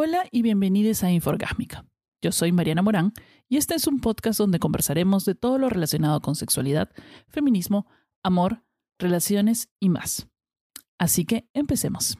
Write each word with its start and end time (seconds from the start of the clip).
Hola 0.00 0.28
y 0.30 0.42
bienvenidos 0.42 1.02
a 1.02 1.10
Inforgásmica. 1.10 1.84
Yo 2.22 2.30
soy 2.30 2.52
Mariana 2.52 2.82
Morán 2.82 3.12
y 3.48 3.56
este 3.56 3.74
es 3.74 3.88
un 3.88 3.98
podcast 3.98 4.38
donde 4.38 4.60
conversaremos 4.60 5.24
de 5.24 5.34
todo 5.34 5.58
lo 5.58 5.68
relacionado 5.68 6.20
con 6.20 6.36
sexualidad, 6.36 6.88
feminismo, 7.26 7.88
amor, 8.22 8.62
relaciones 9.00 9.70
y 9.80 9.88
más. 9.88 10.28
Así 10.98 11.24
que 11.24 11.48
empecemos. 11.52 12.16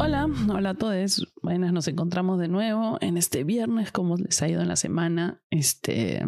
Hola, 0.00 0.26
hola 0.52 0.70
a 0.70 0.74
todos. 0.74 1.32
Buenas, 1.40 1.72
nos 1.72 1.86
encontramos 1.86 2.40
de 2.40 2.48
nuevo 2.48 2.98
en 3.00 3.16
este 3.16 3.44
viernes. 3.44 3.92
¿Cómo 3.92 4.16
les 4.16 4.42
ha 4.42 4.48
ido 4.48 4.62
en 4.62 4.66
la 4.68 4.74
semana? 4.74 5.44
Este, 5.48 6.24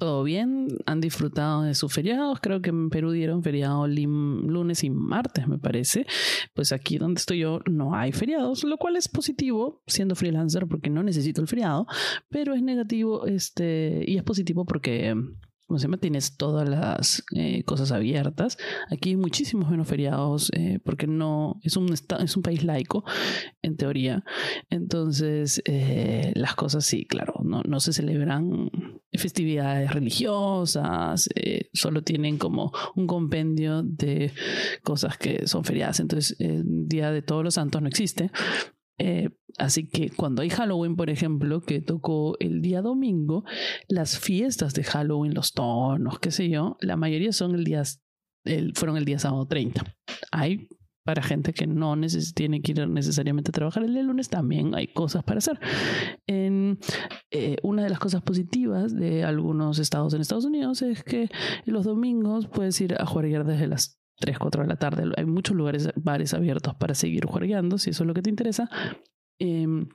todo 0.00 0.24
bien, 0.24 0.78
han 0.86 1.00
disfrutado 1.00 1.62
de 1.62 1.74
sus 1.74 1.92
feriados, 1.92 2.40
creo 2.40 2.60
que 2.62 2.70
en 2.70 2.88
Perú 2.88 3.12
dieron 3.12 3.42
feriado 3.42 3.86
lunes 3.86 4.82
y 4.82 4.90
martes, 4.90 5.46
me 5.46 5.58
parece. 5.58 6.06
Pues 6.54 6.72
aquí 6.72 6.98
donde 6.98 7.18
estoy 7.18 7.40
yo 7.40 7.60
no 7.70 7.94
hay 7.94 8.10
feriados, 8.10 8.64
lo 8.64 8.78
cual 8.78 8.96
es 8.96 9.08
positivo 9.08 9.82
siendo 9.86 10.16
freelancer 10.16 10.66
porque 10.66 10.90
no 10.90 11.02
necesito 11.02 11.42
el 11.42 11.48
feriado, 11.48 11.86
pero 12.30 12.54
es 12.54 12.62
negativo 12.62 13.26
este 13.26 14.02
y 14.06 14.16
es 14.16 14.22
positivo 14.22 14.64
porque 14.64 15.14
como 15.70 15.78
se 15.78 15.86
llama, 15.86 15.98
tienes 15.98 16.36
todas 16.36 16.68
las 16.68 17.22
eh, 17.36 17.62
cosas 17.62 17.92
abiertas. 17.92 18.58
Aquí 18.90 19.10
hay 19.10 19.16
muchísimos 19.16 19.70
menos 19.70 19.86
feriados 19.86 20.50
eh, 20.52 20.80
porque 20.84 21.06
no 21.06 21.60
es 21.62 21.76
un, 21.76 21.94
es 21.94 22.36
un 22.36 22.42
país 22.42 22.64
laico, 22.64 23.04
en 23.62 23.76
teoría. 23.76 24.24
Entonces, 24.68 25.62
eh, 25.66 26.32
las 26.34 26.56
cosas 26.56 26.84
sí, 26.84 27.04
claro, 27.04 27.34
no, 27.44 27.62
no 27.62 27.78
se 27.78 27.92
celebran 27.92 28.68
festividades 29.12 29.92
religiosas, 29.92 31.28
solo 31.72 32.02
tienen 32.02 32.38
como 32.38 32.72
un 32.94 33.06
compendio 33.06 33.82
de 33.82 34.32
cosas 34.82 35.18
que 35.18 35.46
son 35.46 35.64
feriadas. 35.64 36.00
Entonces, 36.00 36.36
el 36.40 36.88
Día 36.88 37.10
de 37.10 37.22
Todos 37.22 37.44
los 37.44 37.54
Santos 37.54 37.82
no 37.82 37.88
existe. 37.88 38.30
Eh, 39.02 39.30
así 39.56 39.88
que 39.88 40.10
cuando 40.10 40.42
hay 40.42 40.50
Halloween, 40.50 40.94
por 40.94 41.08
ejemplo, 41.08 41.62
que 41.62 41.80
tocó 41.80 42.36
el 42.38 42.60
día 42.60 42.82
domingo, 42.82 43.44
las 43.88 44.18
fiestas 44.18 44.74
de 44.74 44.84
Halloween, 44.84 45.32
los 45.32 45.54
tonos, 45.54 46.18
qué 46.18 46.30
sé 46.30 46.50
yo, 46.50 46.76
la 46.80 46.96
mayoría 46.96 47.32
son 47.32 47.54
el 47.54 47.64
día, 47.64 47.82
el, 48.44 48.74
fueron 48.74 48.98
el 48.98 49.06
día 49.06 49.18
sábado 49.18 49.46
30. 49.46 49.96
Hay 50.32 50.68
para 51.04 51.22
gente 51.22 51.52
que 51.52 51.66
no 51.66 51.96
tiene 52.34 52.60
que 52.60 52.72
ir 52.72 52.88
necesariamente 52.88 53.50
a 53.50 53.52
trabajar 53.52 53.84
el 53.84 53.94
lunes, 54.06 54.28
también 54.28 54.74
hay 54.74 54.88
cosas 54.88 55.24
para 55.24 55.38
hacer. 55.38 55.58
Eh, 56.26 56.76
una 57.62 57.82
de 57.82 57.90
las 57.90 57.98
cosas 57.98 58.22
positivas 58.22 58.94
de 58.94 59.24
algunos 59.24 59.78
estados 59.78 60.14
en 60.14 60.20
Estados 60.20 60.44
Unidos 60.44 60.82
es 60.82 61.02
que 61.02 61.28
los 61.64 61.84
domingos 61.84 62.48
puedes 62.48 62.80
ir 62.80 62.94
a 63.00 63.06
jugar 63.06 63.44
desde 63.44 63.66
las 63.66 64.00
3, 64.20 64.38
4 64.38 64.62
de 64.62 64.68
la 64.68 64.76
tarde. 64.76 65.04
Hay 65.16 65.24
muchos 65.24 65.56
lugares, 65.56 65.90
bares 65.96 66.34
abiertos 66.34 66.74
para 66.74 66.94
seguir 66.94 67.26
jugando, 67.26 67.78
si 67.78 67.90
eso 67.90 68.04
es 68.04 68.06
lo 68.06 68.14
que 68.14 68.22
te 68.22 68.30
interesa. 68.30 68.70
Em, 69.38 69.88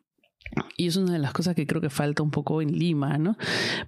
y 0.77 0.88
es 0.88 0.95
una 0.97 1.13
de 1.13 1.19
las 1.19 1.31
cosas 1.31 1.55
que 1.55 1.65
creo 1.65 1.81
que 1.81 1.89
falta 1.89 2.21
un 2.21 2.31
poco 2.31 2.61
en 2.61 2.77
Lima, 2.77 3.17
¿no? 3.17 3.38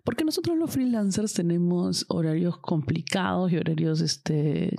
Porque 0.04 0.24
nosotros 0.24 0.58
los 0.58 0.72
freelancers 0.72 1.34
tenemos 1.34 2.06
horarios 2.08 2.58
complicados 2.58 3.52
y 3.52 3.58
horarios 3.58 4.02
este, 4.02 4.76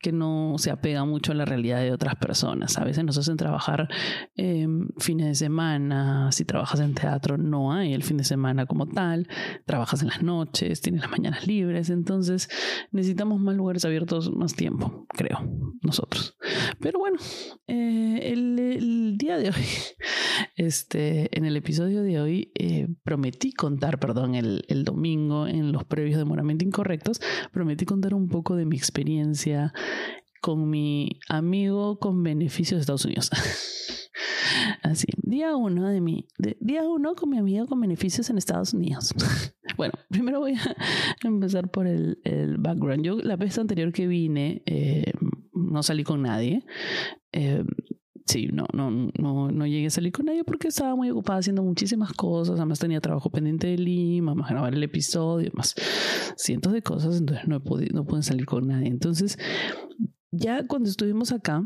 que 0.00 0.12
no 0.12 0.54
se 0.58 0.70
apegan 0.70 1.08
mucho 1.08 1.32
a 1.32 1.34
la 1.34 1.44
realidad 1.44 1.80
de 1.80 1.92
otras 1.92 2.16
personas. 2.16 2.78
A 2.78 2.84
veces 2.84 3.04
nos 3.04 3.16
hacen 3.16 3.36
trabajar 3.36 3.88
fines 4.98 5.26
de 5.26 5.34
semana, 5.34 6.32
si 6.32 6.44
trabajas 6.44 6.80
en 6.80 6.94
teatro 6.94 7.38
no 7.38 7.72
hay 7.72 7.94
el 7.94 8.02
fin 8.02 8.16
de 8.16 8.24
semana 8.24 8.66
como 8.66 8.86
tal, 8.86 9.28
trabajas 9.66 10.02
en 10.02 10.08
las 10.08 10.22
noches, 10.22 10.80
tienes 10.80 11.02
las 11.02 11.10
mañanas 11.10 11.46
libres, 11.46 11.90
entonces 11.90 12.48
necesitamos 12.90 13.40
más 13.40 13.54
lugares 13.54 13.84
abiertos 13.84 14.32
más 14.32 14.54
tiempo, 14.54 15.06
creo, 15.08 15.40
nosotros. 15.82 16.36
Pero 16.80 16.98
bueno, 16.98 17.18
eh, 17.66 18.32
el 18.32 19.16
día 19.16 19.38
de 19.38 19.50
hoy... 19.50 19.64
Este, 20.56 21.36
en 21.36 21.44
el 21.44 21.56
episodio 21.56 22.02
de 22.02 22.20
hoy 22.20 22.52
eh, 22.54 22.88
prometí 23.02 23.52
contar, 23.52 23.98
perdón, 23.98 24.34
el, 24.34 24.64
el, 24.68 24.84
domingo 24.84 25.46
en 25.46 25.72
los 25.72 25.84
previos 25.84 26.18
de 26.18 26.24
Moramente 26.24 26.64
Incorrectos, 26.64 27.20
prometí 27.52 27.84
contar 27.84 28.14
un 28.14 28.28
poco 28.28 28.56
de 28.56 28.66
mi 28.66 28.76
experiencia 28.76 29.72
con 30.40 30.70
mi 30.70 31.20
amigo 31.28 31.98
con 31.98 32.22
beneficios 32.22 32.78
de 32.78 32.80
Estados 32.80 33.04
Unidos. 33.04 33.30
Así, 34.82 35.06
día 35.22 35.56
uno 35.56 35.88
de 35.88 36.00
mi, 36.00 36.26
día 36.60 36.82
uno 36.82 37.14
con 37.14 37.30
mi 37.30 37.38
amigo 37.38 37.66
con 37.66 37.80
beneficios 37.80 38.30
en 38.30 38.38
Estados 38.38 38.74
Unidos. 38.74 39.14
bueno, 39.76 39.94
primero 40.08 40.40
voy 40.40 40.54
a 40.54 40.76
empezar 41.26 41.70
por 41.70 41.86
el, 41.86 42.20
el 42.24 42.58
background. 42.58 43.04
Yo 43.04 43.16
la 43.16 43.36
vez 43.36 43.58
anterior 43.58 43.92
que 43.92 44.06
vine 44.06 44.62
eh, 44.66 45.12
no 45.52 45.82
salí 45.82 46.04
con 46.04 46.22
nadie. 46.22 46.64
Eh, 47.32 47.64
sí, 48.26 48.48
no, 48.52 48.66
no, 48.72 48.90
no, 48.90 49.50
no 49.50 49.66
llegué 49.66 49.86
a 49.86 49.90
salir 49.90 50.12
con 50.12 50.28
ella 50.28 50.44
porque 50.44 50.68
estaba 50.68 50.94
muy 50.94 51.10
ocupada 51.10 51.40
haciendo 51.40 51.62
muchísimas 51.62 52.12
cosas. 52.12 52.56
Además 52.58 52.78
tenía 52.78 53.00
trabajo 53.00 53.30
pendiente 53.30 53.66
de 53.66 53.78
Lima, 53.78 54.34
más 54.34 54.50
grabar 54.50 54.74
el 54.74 54.82
episodio, 54.82 55.50
más 55.54 55.74
cientos 56.36 56.72
de 56.72 56.82
cosas. 56.82 57.18
Entonces 57.18 57.46
no 57.48 57.62
podido, 57.62 57.94
no 57.94 58.04
pude 58.04 58.22
salir 58.22 58.46
con 58.46 58.68
nadie. 58.68 58.88
Entonces 58.88 59.38
ya 60.30 60.66
cuando 60.66 60.88
estuvimos 60.88 61.32
acá, 61.32 61.64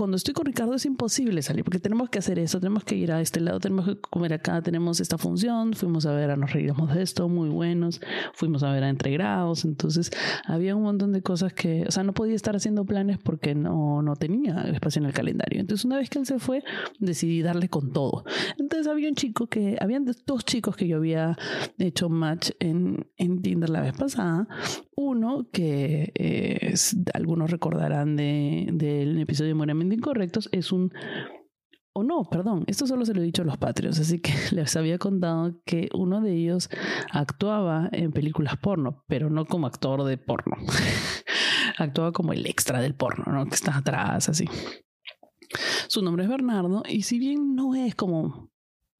cuando 0.00 0.16
estoy 0.16 0.32
con 0.32 0.46
Ricardo 0.46 0.72
es 0.72 0.86
imposible 0.86 1.42
salir 1.42 1.62
porque 1.62 1.78
tenemos 1.78 2.08
que 2.08 2.20
hacer 2.20 2.38
eso, 2.38 2.58
tenemos 2.58 2.84
que 2.84 2.96
ir 2.96 3.12
a 3.12 3.20
este 3.20 3.38
lado, 3.38 3.60
tenemos 3.60 3.84
que 3.84 4.00
comer 4.00 4.32
acá, 4.32 4.62
tenemos 4.62 4.98
esta 4.98 5.18
función, 5.18 5.74
fuimos 5.74 6.06
a 6.06 6.14
ver 6.14 6.30
a 6.30 6.36
Nos 6.36 6.54
Reiremos 6.54 6.94
de 6.94 7.02
Esto, 7.02 7.28
muy 7.28 7.50
buenos, 7.50 8.00
fuimos 8.32 8.62
a 8.62 8.72
ver 8.72 8.82
a 8.82 8.88
Entregrados, 8.88 9.66
entonces 9.66 10.10
había 10.46 10.74
un 10.74 10.84
montón 10.84 11.12
de 11.12 11.20
cosas 11.20 11.52
que, 11.52 11.84
o 11.86 11.90
sea, 11.90 12.02
no 12.02 12.14
podía 12.14 12.34
estar 12.34 12.56
haciendo 12.56 12.86
planes 12.86 13.18
porque 13.18 13.54
no, 13.54 14.00
no 14.00 14.16
tenía 14.16 14.62
espacio 14.72 15.00
en 15.00 15.06
el 15.06 15.12
calendario. 15.12 15.60
Entonces 15.60 15.84
una 15.84 15.98
vez 15.98 16.08
que 16.08 16.18
él 16.18 16.24
se 16.24 16.38
fue, 16.38 16.64
decidí 16.98 17.42
darle 17.42 17.68
con 17.68 17.92
todo. 17.92 18.24
Entonces 18.58 18.86
había 18.86 19.06
un 19.06 19.16
chico 19.16 19.48
que, 19.48 19.76
habían 19.82 20.06
dos 20.06 20.46
chicos 20.46 20.76
que 20.76 20.88
yo 20.88 20.96
había 20.96 21.36
hecho 21.76 22.08
match 22.08 22.52
en, 22.58 23.06
en 23.18 23.42
Tinder 23.42 23.68
la 23.68 23.82
vez 23.82 23.92
pasada, 23.92 24.48
uno 24.96 25.46
que 25.52 26.12
eh, 26.14 26.74
algunos 27.14 27.50
recordarán 27.50 28.16
del 28.16 28.78
de, 28.78 29.22
episodio 29.22 29.48
de 29.48 29.54
Moramente 29.54 29.89
Incorrectos 29.92 30.48
es 30.52 30.72
un... 30.72 30.92
O 31.92 32.04
no, 32.04 32.22
perdón, 32.30 32.64
esto 32.68 32.86
solo 32.86 33.04
se 33.04 33.14
lo 33.14 33.20
he 33.20 33.24
dicho 33.24 33.42
a 33.42 33.44
los 33.44 33.58
patrios, 33.58 33.98
así 33.98 34.20
que 34.20 34.32
les 34.52 34.76
había 34.76 34.98
contado 34.98 35.60
que 35.64 35.88
uno 35.92 36.20
de 36.20 36.34
ellos 36.34 36.70
actuaba 37.10 37.88
en 37.92 38.12
películas 38.12 38.56
porno, 38.58 39.04
pero 39.08 39.28
no 39.28 39.44
como 39.44 39.66
actor 39.66 40.04
de 40.04 40.16
porno. 40.16 40.56
actuaba 41.78 42.12
como 42.12 42.32
el 42.32 42.46
extra 42.46 42.80
del 42.80 42.94
porno, 42.94 43.32
¿no? 43.32 43.46
Que 43.46 43.54
está 43.54 43.76
atrás, 43.76 44.28
así. 44.28 44.44
Su 45.88 46.02
nombre 46.02 46.24
es 46.24 46.30
Bernardo 46.30 46.84
y 46.88 47.02
si 47.02 47.18
bien 47.18 47.56
no 47.56 47.74
es 47.74 47.94
como 47.96 48.50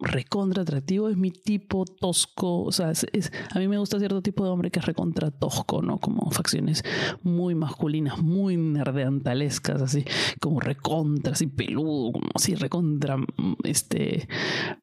recontra 0.00 0.62
atractivo, 0.62 1.09
es 1.09 1.16
mi 1.16 1.31
tipo 1.31 1.84
tosco, 1.84 2.62
o 2.65 2.72
sea, 2.72 2.91
es, 2.91 3.33
a 3.53 3.59
mí 3.59 3.69
me 3.69 3.78
gusta 3.78 3.99
cierto 3.99 4.22
tipo 4.22 4.44
de 4.44 4.50
hombre 4.50 4.71
que 4.71 4.81
es 4.81 4.87
recontra 4.87 5.31
tosco, 5.31 5.83
¿no? 5.83 5.99
Como 5.99 6.31
facciones 6.31 6.83
muy 7.22 7.55
masculinas, 7.55 8.21
muy 8.21 8.56
nerdeantalescas, 8.56 9.83
así, 9.83 10.05
como 10.41 10.61
recontra, 10.61 11.33
así 11.33 11.47
peludo, 11.47 12.12
como 12.12 12.28
así 12.34 12.55
recontra, 12.55 13.16
este, 13.65 14.28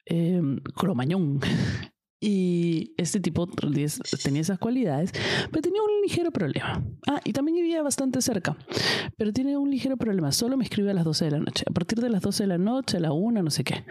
eh, 0.06 0.42
cromañón. 0.76 1.40
Y 2.20 2.96
este 2.98 3.20
tipo 3.20 3.48
tenía 3.48 4.42
esas 4.42 4.58
cualidades, 4.58 5.12
pero 5.52 5.62
tenía 5.62 5.82
un 5.84 6.02
ligero 6.02 6.32
problema. 6.32 6.84
Ah, 7.08 7.22
y 7.24 7.32
también 7.32 7.56
vivía 7.56 7.84
bastante 7.84 8.22
cerca, 8.22 8.58
pero 9.18 9.32
tiene 9.32 9.56
un 9.56 9.70
ligero 9.70 9.98
problema. 9.98 10.32
Solo 10.32 10.58
me 10.58 10.64
escribe 10.64 10.90
a 10.90 10.94
las 10.96 11.06
12 11.06 11.26
de 11.26 11.32
la 11.32 11.40
noche. 11.40 11.64
A 11.68 11.72
partir 11.72 12.00
de 12.00 12.10
las 12.10 12.22
12 12.24 12.44
de 12.44 12.48
la 12.48 12.58
noche, 12.58 12.98
a 12.98 13.00
la 13.02 13.12
1, 13.12 13.44
no 13.44 13.52
sé 13.52 13.64
qué. 13.64 13.86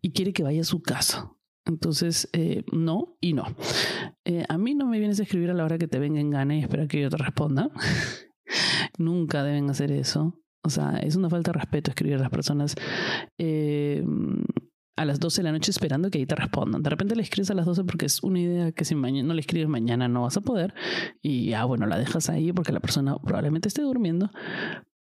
Y 0.00 0.10
quiere 0.10 0.32
que 0.32 0.42
vaya 0.42 0.62
a 0.62 0.64
su 0.64 0.82
casa. 0.82 1.32
Entonces, 1.64 2.28
eh, 2.32 2.64
no 2.72 3.16
y 3.20 3.34
no. 3.34 3.44
Eh, 4.24 4.44
a 4.48 4.58
mí 4.58 4.74
no 4.74 4.86
me 4.86 4.98
vienes 4.98 5.20
a 5.20 5.22
escribir 5.22 5.50
a 5.50 5.54
la 5.54 5.64
hora 5.64 5.78
que 5.78 5.86
te 5.86 6.00
venga 6.00 6.20
en 6.20 6.30
gana 6.30 6.56
y 6.56 6.60
espera 6.60 6.88
que 6.88 7.00
yo 7.00 7.10
te 7.10 7.16
responda. 7.16 7.70
Nunca 8.98 9.44
deben 9.44 9.70
hacer 9.70 9.92
eso. 9.92 10.42
O 10.64 10.70
sea, 10.70 10.98
es 10.98 11.14
una 11.14 11.30
falta 11.30 11.52
de 11.52 11.58
respeto 11.58 11.90
escribir 11.90 12.16
a 12.16 12.22
las 12.22 12.30
personas. 12.30 12.74
Eh, 13.38 14.04
a 14.96 15.04
las 15.04 15.20
12 15.20 15.40
de 15.40 15.44
la 15.44 15.52
noche 15.52 15.70
esperando 15.70 16.10
que 16.10 16.18
ahí 16.18 16.26
te 16.26 16.34
respondan. 16.34 16.82
De 16.82 16.90
repente 16.90 17.16
le 17.16 17.22
escribes 17.22 17.50
a 17.50 17.54
las 17.54 17.66
12 17.66 17.84
porque 17.84 18.06
es 18.06 18.22
una 18.22 18.40
idea 18.40 18.72
que 18.72 18.84
si 18.84 18.94
mañana 18.94 19.28
no 19.28 19.34
le 19.34 19.40
escribes 19.40 19.68
mañana 19.68 20.08
no 20.08 20.22
vas 20.22 20.36
a 20.36 20.40
poder. 20.40 20.74
Y 21.22 21.50
ya, 21.50 21.64
bueno, 21.64 21.86
la 21.86 21.98
dejas 21.98 22.28
ahí 22.28 22.52
porque 22.52 22.72
la 22.72 22.80
persona 22.80 23.16
probablemente 23.18 23.68
esté 23.68 23.82
durmiendo, 23.82 24.30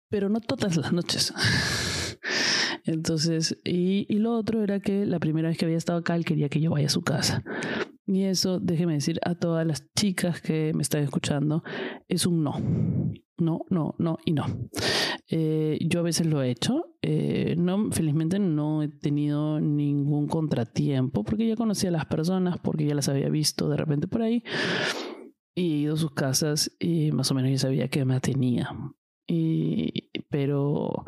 pero 0.09 0.29
no 0.29 0.39
todas 0.39 0.77
las 0.77 0.93
noches. 0.93 1.33
Entonces, 2.85 3.57
y, 3.63 4.05
y, 4.09 4.19
lo 4.19 4.33
otro 4.33 4.63
era 4.63 4.79
que 4.79 5.05
la 5.05 5.19
primera 5.19 5.49
vez 5.49 5.57
que 5.57 5.65
había 5.65 5.77
estado 5.77 5.99
acá, 5.99 6.15
él 6.15 6.25
quería 6.25 6.49
que 6.49 6.59
yo 6.59 6.71
vaya 6.71 6.87
a 6.87 6.89
su 6.89 7.03
casa. 7.03 7.43
Y 8.07 8.23
eso, 8.23 8.59
déjeme 8.59 8.93
decir 8.93 9.19
a 9.23 9.35
todas 9.35 9.65
las 9.65 9.87
chicas 9.93 10.41
que 10.41 10.73
me 10.73 10.81
están 10.81 11.03
escuchando, 11.03 11.63
es 12.07 12.25
un 12.25 12.43
no. 12.43 12.59
No, 13.37 13.65
no, 13.69 13.95
no 13.97 14.17
y 14.25 14.33
no. 14.33 14.45
Eh, 15.29 15.79
yo 15.81 16.01
a 16.01 16.03
veces 16.03 16.27
lo 16.27 16.41
he 16.43 16.51
hecho. 16.51 16.90
Eh, 17.03 17.55
no, 17.57 17.91
felizmente 17.91 18.37
no 18.37 18.83
he 18.83 18.87
tenido 18.87 19.59
ningún 19.59 20.27
contratiempo 20.27 21.23
porque 21.23 21.47
ya 21.47 21.55
conocía 21.55 21.89
a 21.89 21.93
las 21.93 22.05
personas, 22.05 22.59
porque 22.59 22.85
ya 22.85 22.93
las 22.93 23.09
había 23.09 23.29
visto 23.29 23.69
de 23.69 23.77
repente 23.77 24.07
por 24.07 24.21
ahí 24.21 24.43
y 25.55 25.61
he 25.61 25.77
ido 25.77 25.95
a 25.95 25.97
sus 25.97 26.11
casas 26.11 26.71
y 26.79 27.11
más 27.11 27.31
o 27.31 27.33
menos 27.33 27.51
ya 27.51 27.57
sabía 27.57 27.87
que 27.89 28.05
me 28.05 28.19
tenía. 28.19 28.69
y, 29.27 30.11
pero 30.29 31.05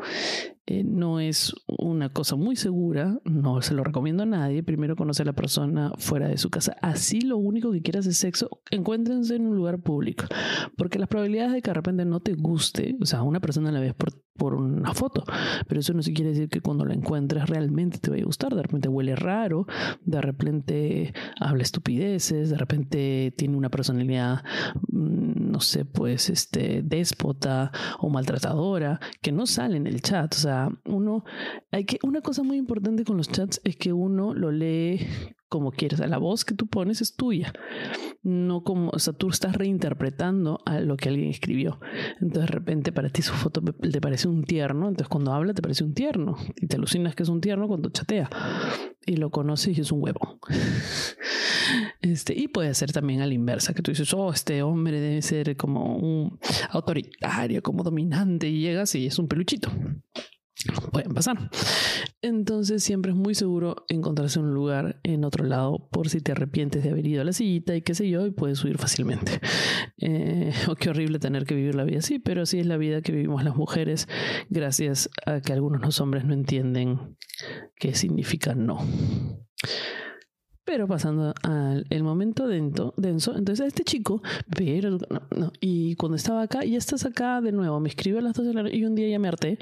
eh, 0.66 0.82
no 0.82 1.20
es 1.20 1.54
una 1.66 2.10
cosa 2.10 2.36
muy 2.36 2.56
segura, 2.56 3.20
no 3.24 3.60
se 3.60 3.74
lo 3.74 3.84
recomiendo 3.84 4.22
a 4.22 4.26
nadie. 4.26 4.62
Primero 4.62 4.96
conoce 4.96 5.22
a 5.22 5.26
la 5.26 5.34
persona 5.34 5.92
fuera 5.98 6.28
de 6.28 6.38
su 6.38 6.48
casa. 6.48 6.76
Así 6.80 7.20
lo 7.20 7.36
único 7.36 7.70
que 7.70 7.82
quieras 7.82 8.06
es 8.06 8.16
sexo, 8.16 8.48
encuéntrense 8.70 9.36
en 9.36 9.46
un 9.46 9.56
lugar 9.56 9.82
público. 9.82 10.24
Porque 10.76 10.98
las 10.98 11.08
probabilidades 11.08 11.52
de 11.52 11.62
que 11.62 11.70
de 11.70 11.74
repente 11.74 12.04
no 12.06 12.20
te 12.20 12.34
guste, 12.34 12.96
o 13.00 13.04
sea, 13.04 13.22
una 13.22 13.40
persona 13.40 13.72
la 13.72 13.80
ves 13.80 13.94
por, 13.94 14.12
por 14.36 14.54
una 14.54 14.92
foto, 14.94 15.24
pero 15.68 15.80
eso 15.80 15.92
no 15.92 16.02
quiere 16.02 16.30
decir 16.30 16.48
que 16.48 16.60
cuando 16.60 16.84
la 16.84 16.94
encuentres 16.94 17.48
realmente 17.48 17.98
te 17.98 18.10
vaya 18.10 18.22
a 18.22 18.26
gustar. 18.26 18.54
De 18.54 18.62
repente 18.62 18.88
huele 18.88 19.14
raro, 19.16 19.66
de 20.04 20.20
repente 20.20 21.14
habla 21.40 21.62
estupideces, 21.62 22.50
de 22.50 22.56
repente 22.56 23.32
tiene 23.36 23.56
una 23.56 23.70
personalidad, 23.70 24.42
mm, 24.90 25.50
no 25.50 25.60
sé, 25.60 25.84
pues, 25.84 26.30
este, 26.30 26.82
déspota 26.82 27.70
o 28.00 28.08
maltratadora, 28.10 29.00
que 29.22 29.32
no 29.32 29.46
sale 29.46 29.76
en 29.76 29.86
el 29.86 30.02
chat. 30.02 30.34
O 30.34 30.38
sea, 30.38 30.68
uno, 30.84 31.24
hay 31.70 31.84
que, 31.84 31.98
una 32.02 32.20
cosa 32.20 32.42
muy 32.42 32.56
importante 32.56 33.04
con 33.04 33.16
los 33.16 33.28
chats 33.28 33.60
es 33.64 33.76
que 33.76 33.92
uno 33.92 34.34
lo 34.34 34.50
lee 34.50 35.06
como 35.54 35.70
quieres. 35.70 36.00
la 36.00 36.18
voz 36.18 36.44
que 36.44 36.52
tú 36.52 36.66
pones 36.66 37.00
es 37.00 37.14
tuya. 37.14 37.52
No 38.24 38.64
como, 38.64 38.90
o 38.90 38.98
sea, 38.98 39.12
tú 39.12 39.28
estás 39.28 39.54
reinterpretando 39.54 40.58
a 40.66 40.80
lo 40.80 40.96
que 40.96 41.10
alguien 41.10 41.28
escribió. 41.28 41.78
Entonces, 42.20 42.40
de 42.40 42.46
repente, 42.48 42.90
para 42.90 43.08
ti 43.08 43.22
su 43.22 43.34
foto 43.34 43.62
te 43.62 44.00
parece 44.00 44.26
un 44.26 44.42
tierno. 44.42 44.88
Entonces, 44.88 45.06
cuando 45.06 45.32
habla, 45.32 45.54
te 45.54 45.62
parece 45.62 45.84
un 45.84 45.94
tierno. 45.94 46.36
Y 46.56 46.66
te 46.66 46.74
alucinas 46.74 47.14
que 47.14 47.22
es 47.22 47.28
un 47.28 47.40
tierno 47.40 47.68
cuando 47.68 47.88
chatea. 47.90 48.28
Y 49.06 49.14
lo 49.14 49.30
conoces 49.30 49.78
y 49.78 49.80
es 49.82 49.92
un 49.92 50.02
huevo. 50.02 50.40
Este, 52.02 52.38
y 52.38 52.48
puede 52.48 52.74
ser 52.74 52.92
también 52.92 53.22
a 53.22 53.26
la 53.26 53.32
inversa, 53.32 53.72
que 53.72 53.80
tú 53.80 53.90
dices, 53.90 54.12
oh, 54.12 54.30
este 54.30 54.62
hombre 54.62 55.00
debe 55.00 55.22
ser 55.22 55.56
como 55.56 55.96
un 55.96 56.38
autoritario, 56.68 57.62
como 57.62 57.82
dominante, 57.82 58.46
y 58.46 58.60
llegas 58.60 58.94
y 58.94 59.06
es 59.06 59.18
un 59.18 59.26
peluchito 59.26 59.70
pueden 60.92 61.14
pasar. 61.14 61.50
Entonces 62.22 62.82
siempre 62.82 63.12
es 63.12 63.16
muy 63.16 63.34
seguro 63.34 63.84
encontrarse 63.88 64.38
un 64.38 64.54
lugar 64.54 65.00
en 65.02 65.24
otro 65.24 65.44
lado 65.44 65.88
por 65.90 66.08
si 66.08 66.20
te 66.20 66.32
arrepientes 66.32 66.82
de 66.82 66.90
haber 66.90 67.06
ido 67.06 67.20
a 67.20 67.24
la 67.24 67.32
sillita 67.32 67.76
y 67.76 67.82
qué 67.82 67.94
sé 67.94 68.08
yo, 68.08 68.26
y 68.26 68.30
puedes 68.30 68.64
huir 68.64 68.78
fácilmente. 68.78 69.40
Eh, 69.98 70.52
o 70.68 70.74
qué 70.74 70.90
horrible 70.90 71.18
tener 71.18 71.44
que 71.44 71.54
vivir 71.54 71.74
la 71.74 71.84
vida 71.84 71.98
así, 71.98 72.18
pero 72.18 72.42
así 72.42 72.58
es 72.58 72.66
la 72.66 72.76
vida 72.76 73.02
que 73.02 73.12
vivimos 73.12 73.44
las 73.44 73.56
mujeres 73.56 74.08
gracias 74.48 75.10
a 75.26 75.40
que 75.40 75.52
algunos 75.52 75.82
los 75.82 76.00
hombres 76.00 76.24
no 76.24 76.34
entienden 76.34 77.16
qué 77.76 77.94
significa 77.94 78.54
no. 78.54 78.78
Pero 80.74 80.88
pasando 80.88 81.32
al 81.44 81.86
el 81.88 82.02
momento 82.02 82.48
denso, 82.48 82.94
denso, 82.96 83.36
entonces 83.36 83.68
este 83.68 83.84
chico, 83.84 84.20
pero 84.56 84.98
no, 85.36 85.52
y 85.60 85.94
cuando 85.94 86.16
estaba 86.16 86.42
acá, 86.42 86.64
y 86.64 86.74
estás 86.74 87.04
acá 87.04 87.40
de 87.40 87.52
nuevo, 87.52 87.78
me 87.78 87.88
escribió 87.88 88.18
a 88.18 88.22
las 88.22 88.34
12 88.34 88.48
de 88.48 88.54
la 88.54 88.62
noche 88.64 88.76
y 88.76 88.84
un 88.84 88.96
día 88.96 89.08
ya 89.08 89.20
me 89.20 89.28
harté 89.28 89.56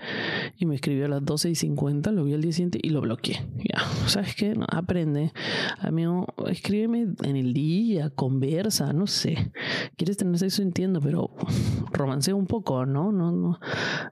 y 0.57 0.65
me 0.65 0.75
escribió 0.75 1.05
a 1.05 1.09
las 1.09 1.23
12 1.23 1.51
y 1.51 1.55
50, 1.55 2.13
lo 2.13 2.25
vi 2.25 2.33
al 2.33 2.41
día 2.41 2.53
siguiente 2.53 2.79
y 2.83 2.89
lo 2.89 3.03
bloqueé. 3.03 3.47
Ya, 3.59 3.85
¿sabes 4.07 4.35
qué? 4.35 4.55
aprende, 4.69 5.35
amigo, 5.81 6.29
escríbeme 6.47 7.09
en 7.25 7.37
el 7.37 7.53
día, 7.53 8.09
conversa, 8.09 8.95
no 8.95 9.07
sé. 9.07 9.53
¿Quieres 9.99 10.17
tener 10.17 10.39
sexo? 10.39 10.63
Entiendo, 10.63 11.03
pero 11.03 11.37
romancea 11.93 12.35
un 12.35 12.47
poco, 12.47 12.87
¿no? 12.87 13.13
No, 13.13 13.33
no, 13.33 13.61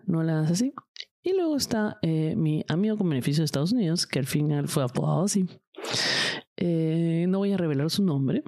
no 0.05 0.23
la 0.23 0.41
hagas 0.41 0.51
así. 0.51 0.75
Y 1.23 1.35
luego 1.35 1.57
está 1.57 1.99
eh, 2.01 2.35
mi 2.35 2.65
amigo 2.69 2.97
con 2.97 3.09
beneficio 3.11 3.43
de 3.43 3.47
Estados 3.47 3.73
Unidos, 3.73 4.07
que 4.07 4.19
al 4.19 4.27
final 4.27 4.69
fue 4.69 4.83
apodado 4.83 5.25
así. 5.25 5.47
Eh, 6.57 7.27
no 7.29 7.39
voy 7.39 7.53
a 7.53 7.57
revelar 7.57 7.91
su 7.91 8.03
nombre. 8.03 8.43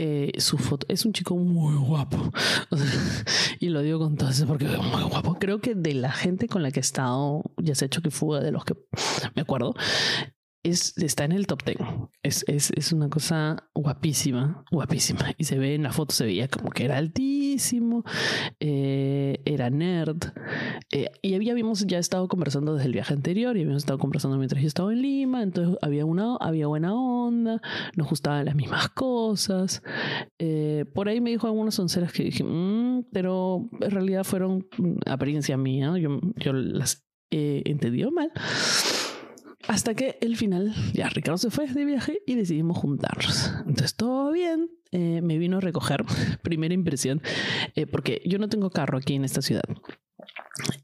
Eh, 0.00 0.30
su 0.38 0.58
foto 0.58 0.86
es 0.88 1.04
un 1.04 1.12
chico 1.12 1.36
muy 1.36 1.74
guapo. 1.76 2.32
y 3.60 3.68
lo 3.68 3.82
digo 3.82 3.98
con 3.98 4.16
todo 4.16 4.30
eso 4.30 4.46
porque 4.46 4.66
es 4.66 4.78
muy 4.78 5.02
guapo. 5.02 5.36
Creo 5.40 5.60
que 5.60 5.74
de 5.74 5.94
la 5.94 6.12
gente 6.12 6.48
con 6.48 6.62
la 6.62 6.70
que 6.70 6.78
he 6.78 6.80
estado, 6.80 7.42
ya 7.56 7.74
se 7.74 7.84
ha 7.84 7.86
hecho 7.86 8.00
que 8.00 8.10
fuga 8.10 8.40
de 8.40 8.52
los 8.52 8.64
que 8.64 8.74
me 9.34 9.42
acuerdo, 9.42 9.74
está 10.62 11.24
en 11.24 11.32
el 11.32 11.46
top 11.46 11.62
10. 11.64 11.78
Es, 12.22 12.44
es, 12.48 12.70
es, 12.76 12.92
una 12.92 13.08
cosa 13.08 13.68
guapísima, 13.74 14.64
guapísima. 14.70 15.32
Y 15.38 15.44
se 15.44 15.58
ve 15.58 15.74
en 15.74 15.82
la 15.82 15.92
foto, 15.92 16.14
se 16.14 16.24
veía 16.24 16.48
como 16.48 16.70
que 16.70 16.84
era 16.84 16.98
altísimo, 16.98 18.04
eh, 18.60 19.40
era 19.44 19.70
nerd. 19.70 20.32
Eh, 20.92 21.10
y 21.22 21.34
habíamos 21.34 21.86
ya 21.86 21.98
estado 21.98 22.28
conversando 22.28 22.74
desde 22.74 22.86
el 22.86 22.92
viaje 22.92 23.14
anterior 23.14 23.56
y 23.56 23.60
habíamos 23.60 23.82
estado 23.82 23.98
conversando 23.98 24.36
mientras 24.36 24.60
yo 24.60 24.68
estaba 24.68 24.92
en 24.92 25.02
Lima. 25.02 25.42
Entonces 25.42 25.76
había, 25.82 26.04
una, 26.04 26.36
había 26.36 26.66
buena 26.66 26.94
onda, 26.94 27.60
nos 27.96 28.08
gustaban 28.08 28.44
las 28.44 28.54
mismas 28.54 28.88
cosas. 28.90 29.82
Eh, 30.38 30.84
por 30.94 31.08
ahí 31.08 31.20
me 31.20 31.30
dijo 31.30 31.46
algunas 31.46 31.78
onceras 31.78 32.12
que 32.12 32.24
dije, 32.24 32.44
mm", 32.44 33.04
pero 33.12 33.68
en 33.80 33.90
realidad 33.90 34.24
fueron 34.24 34.66
apariencia 35.06 35.56
mía. 35.56 35.96
Yo, 35.98 36.20
yo 36.36 36.52
las 36.52 37.06
he 37.30 37.62
entendido 37.66 38.10
mal. 38.10 38.32
Hasta 39.66 39.94
que 39.94 40.18
el 40.20 40.36
final, 40.36 40.72
ya 40.92 41.08
Ricardo 41.08 41.36
se 41.36 41.50
fue 41.50 41.66
de 41.66 41.84
viaje 41.84 42.22
y 42.26 42.36
decidimos 42.36 42.78
juntarnos. 42.78 43.52
Entonces, 43.66 43.96
todo 43.96 44.30
bien. 44.30 44.70
Eh, 44.92 45.20
me 45.22 45.36
vino 45.36 45.58
a 45.58 45.60
recoger, 45.60 46.04
primera 46.42 46.72
impresión, 46.72 47.20
eh, 47.74 47.86
porque 47.86 48.22
yo 48.24 48.38
no 48.38 48.48
tengo 48.48 48.70
carro 48.70 48.96
aquí 48.96 49.14
en 49.14 49.24
esta 49.24 49.42
ciudad. 49.42 49.64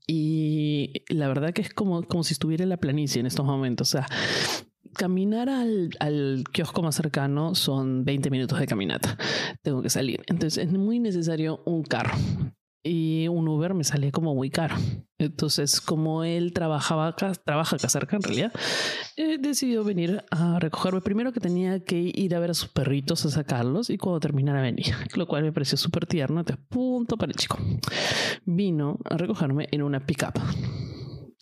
Y 0.06 1.04
la 1.08 1.28
verdad 1.28 1.52
que 1.52 1.62
es 1.62 1.72
como, 1.72 2.02
como 2.02 2.24
si 2.24 2.34
estuviera 2.34 2.64
en 2.64 2.68
la 2.68 2.76
planicie 2.76 3.20
en 3.20 3.26
estos 3.26 3.46
momentos. 3.46 3.88
O 3.88 3.92
sea, 3.92 4.06
caminar 4.92 5.48
al, 5.48 5.90
al, 6.00 6.44
kiosco 6.52 6.82
más 6.82 6.96
cercano 6.96 7.54
son 7.54 8.04
20 8.04 8.30
minutos 8.30 8.58
de 8.58 8.66
caminata. 8.66 9.16
Tengo 9.62 9.80
que 9.80 9.90
salir. 9.90 10.22
Entonces 10.26 10.66
es 10.66 10.72
muy 10.72 10.98
necesario 10.98 11.62
un 11.64 11.82
carro 11.84 12.14
y 12.86 13.28
un 13.28 13.48
Uber 13.48 13.72
me 13.72 13.82
salía 13.82 14.12
como 14.12 14.34
muy 14.34 14.50
caro. 14.50 14.76
Entonces, 15.16 15.80
como 15.80 16.22
él 16.22 16.52
trabajaba 16.52 17.08
acá, 17.08 17.32
trabaja 17.32 17.76
acá 17.76 17.88
cerca 17.88 18.16
en 18.16 18.22
realidad, 18.22 18.52
eh, 19.16 19.38
decidió 19.40 19.84
venir 19.84 20.22
a 20.30 20.58
recogerme. 20.58 21.00
Primero 21.00 21.32
que 21.32 21.40
tenía 21.40 21.82
que 21.82 22.12
ir 22.14 22.34
a 22.34 22.40
ver 22.40 22.50
a 22.50 22.54
sus 22.54 22.68
perritos 22.68 23.24
a 23.24 23.30
sacarlos 23.30 23.88
y 23.88 23.96
cuando 23.96 24.20
terminara 24.20 24.60
venía, 24.60 24.98
lo 25.16 25.26
cual 25.26 25.44
me 25.44 25.52
pareció 25.52 25.78
súper 25.78 26.04
tierno. 26.04 26.40
Entonces, 26.40 26.64
punto 26.68 27.16
para 27.16 27.32
el 27.32 27.36
chico. 27.36 27.58
Vino 28.44 28.98
a 29.08 29.16
recogerme 29.16 29.66
en 29.70 29.82
una 29.82 30.04
pickup. 30.04 30.38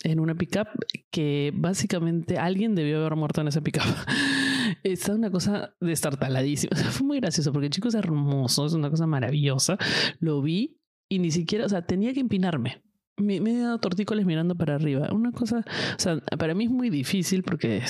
En 0.04 0.20
una 0.20 0.36
pickup 0.36 0.68
que 1.10 1.52
básicamente 1.54 2.38
alguien 2.38 2.76
debió 2.76 3.00
haber 3.00 3.16
muerto 3.16 3.40
en 3.40 3.48
esa 3.48 3.60
pickup. 3.60 3.82
Está 4.84 5.14
una 5.14 5.30
cosa 5.30 5.74
destartaladísima. 5.80 6.76
fue 6.90 7.06
muy 7.06 7.20
gracioso 7.20 7.52
porque 7.52 7.66
el 7.66 7.72
chico 7.72 7.88
es 7.88 7.94
hermoso, 7.94 8.64
es 8.64 8.74
una 8.74 8.90
cosa 8.90 9.06
maravillosa. 9.06 9.76
Lo 10.20 10.40
vi 10.40 10.78
y 11.12 11.18
ni 11.18 11.30
siquiera, 11.30 11.66
o 11.66 11.68
sea, 11.68 11.82
tenía 11.82 12.14
que 12.14 12.20
empinarme. 12.20 12.82
Me, 13.18 13.38
me 13.42 13.52
he 13.52 13.58
dado 13.58 13.78
tortícoles 13.78 14.24
mirando 14.24 14.54
para 14.54 14.76
arriba. 14.76 15.10
Una 15.12 15.30
cosa, 15.30 15.58
o 15.58 15.98
sea, 15.98 16.16
para 16.38 16.54
mí 16.54 16.64
es 16.64 16.70
muy 16.70 16.88
difícil 16.88 17.42
porque 17.42 17.82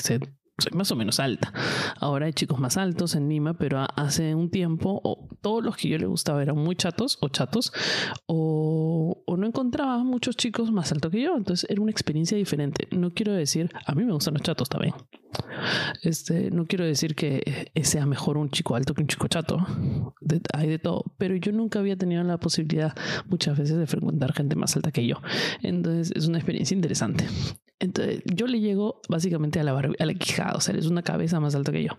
soy 0.57 0.71
más 0.73 0.91
o 0.91 0.95
menos 0.95 1.19
alta. 1.19 1.51
Ahora 1.99 2.27
hay 2.27 2.33
chicos 2.33 2.59
más 2.59 2.77
altos 2.77 3.15
en 3.15 3.27
Lima, 3.27 3.55
pero 3.55 3.85
hace 3.95 4.35
un 4.35 4.51
tiempo 4.51 5.27
todos 5.41 5.63
los 5.63 5.75
que 5.75 5.89
yo 5.89 5.97
le 5.97 6.05
gustaba 6.05 6.41
eran 6.43 6.57
muy 6.57 6.75
chatos 6.75 7.17
o 7.21 7.29
chatos 7.29 7.73
o, 8.27 9.23
no 9.35 9.47
encontraba 9.47 9.97
muchos 10.03 10.37
chicos 10.37 10.71
más 10.71 10.91
altos 10.91 11.11
que 11.11 11.21
yo. 11.21 11.35
Entonces 11.35 11.67
era 11.69 11.81
una 11.81 11.91
experiencia 11.91 12.37
diferente. 12.37 12.87
No 12.91 13.11
quiero 13.11 13.33
decir, 13.33 13.71
a 13.85 13.95
mí 13.95 14.03
me 14.03 14.13
gustan 14.13 14.35
los 14.35 14.43
chatos 14.43 14.69
también. 14.69 14.93
Este, 16.03 16.51
no 16.51 16.65
quiero 16.65 16.85
decir 16.85 17.15
que 17.15 17.71
sea 17.81 18.05
mejor 18.05 18.37
un 18.37 18.51
chico 18.51 18.75
alto 18.75 18.93
que 18.93 19.01
un 19.01 19.07
chico 19.07 19.27
chato. 19.27 19.57
hay 20.53 20.69
de 20.69 20.77
todo. 20.77 21.03
Pero 21.17 21.35
yo 21.35 21.51
nunca 21.51 21.79
había 21.79 21.97
tenido 21.97 22.23
la 22.23 22.37
posibilidad 22.37 22.93
muchas 23.25 23.57
veces 23.57 23.77
de 23.77 23.87
frecuentar 23.87 24.33
gente 24.33 24.55
más 24.55 24.75
alta 24.75 24.91
que 24.91 25.07
yo. 25.07 25.15
Entonces 25.63 26.15
es 26.15 26.27
una 26.27 26.37
experiencia 26.37 26.75
interesante. 26.75 27.25
Entonces 27.83 28.21
yo 28.25 28.47
le 28.47 28.61
llego 28.61 29.01
básicamente 29.09 29.59
a 29.59 29.63
la, 29.63 29.77
a 29.77 30.05
la 30.05 30.13
quijada. 30.13 30.53
O 30.55 30.61
sea, 30.61 30.73
es 30.75 30.85
una 30.85 31.03
cabeza 31.03 31.41
más 31.41 31.53
alta 31.53 31.73
que 31.73 31.83
yo. 31.83 31.91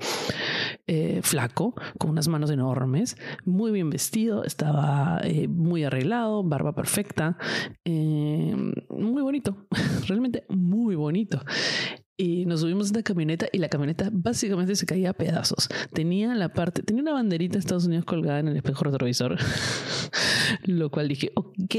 Eh, 0.87 1.21
flaco, 1.23 1.75
con 1.99 2.11
unas 2.11 2.27
manos 2.29 2.51
enormes, 2.51 3.17
muy 3.45 3.71
bien 3.71 3.91
vestido, 3.91 4.45
estaba 4.45 5.21
eh, 5.25 5.47
muy 5.47 5.85
arreglado, 5.85 6.43
barba 6.43 6.75
perfecta, 6.75 7.39
eh, 7.85 8.55
muy 8.91 9.23
bonito, 9.23 9.67
realmente 10.09 10.45
muy 10.49 10.95
bonito 10.95 11.41
y 12.17 12.47
nos 12.47 12.61
subimos 12.61 12.91
en 12.91 12.97
una 12.97 13.03
camioneta 13.03 13.47
y 13.53 13.59
la 13.59 13.69
camioneta 13.69 14.09
básicamente 14.13 14.77
se 14.77 14.87
caía 14.87 15.11
a 15.11 15.13
pedazos. 15.15 15.69
Tenía 15.93 16.35
la 16.35 16.53
parte, 16.53 16.83
tenía 16.83 17.03
una 17.03 17.13
banderita 17.13 17.55
de 17.55 17.59
Estados 17.59 17.87
Unidos 17.87 18.05
colgada 18.05 18.39
en 18.39 18.49
el 18.49 18.57
espejo 18.57 18.85
retrovisor, 18.85 19.37
lo 20.65 20.91
cual 20.91 21.09
dije, 21.09 21.33
ok, 21.35 21.75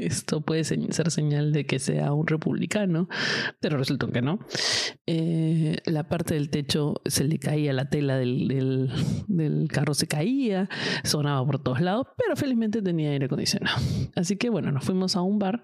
esto 0.00 0.40
puede 0.40 0.64
ser 0.64 1.10
señal 1.10 1.52
de 1.52 1.66
que 1.66 1.78
sea 1.78 2.12
un 2.12 2.26
republicano, 2.26 3.08
pero 3.60 3.76
resultó 3.76 4.10
que 4.10 4.22
no. 4.22 4.38
Eh, 5.06 5.76
la 5.84 6.08
parte 6.08 6.34
del 6.34 6.48
techo 6.48 7.02
se 7.04 7.24
le 7.24 7.38
caía 7.38 7.74
la 7.74 7.90
tela 7.90 8.16
del, 8.16 8.48
del, 8.48 8.90
del 9.28 9.68
carro, 9.68 9.92
se 9.92 10.06
caía, 10.06 10.70
sonaba 11.02 11.44
por 11.44 11.62
todos 11.62 11.82
lados, 11.82 12.06
pero 12.16 12.34
felizmente 12.36 12.80
tenía 12.80 13.10
aire 13.10 13.26
acondicionado. 13.26 13.76
Así 14.16 14.36
que 14.36 14.48
bueno, 14.48 14.72
nos 14.72 14.84
fuimos 14.84 15.16
a 15.16 15.20
un 15.20 15.38
bar 15.38 15.60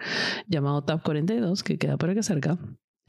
llamado 0.49 0.85
Tap 0.85 1.03
42, 1.03 1.63
que 1.63 1.79
queda 1.79 1.97
por 1.97 2.11
acá 2.11 2.23
cerca 2.23 2.59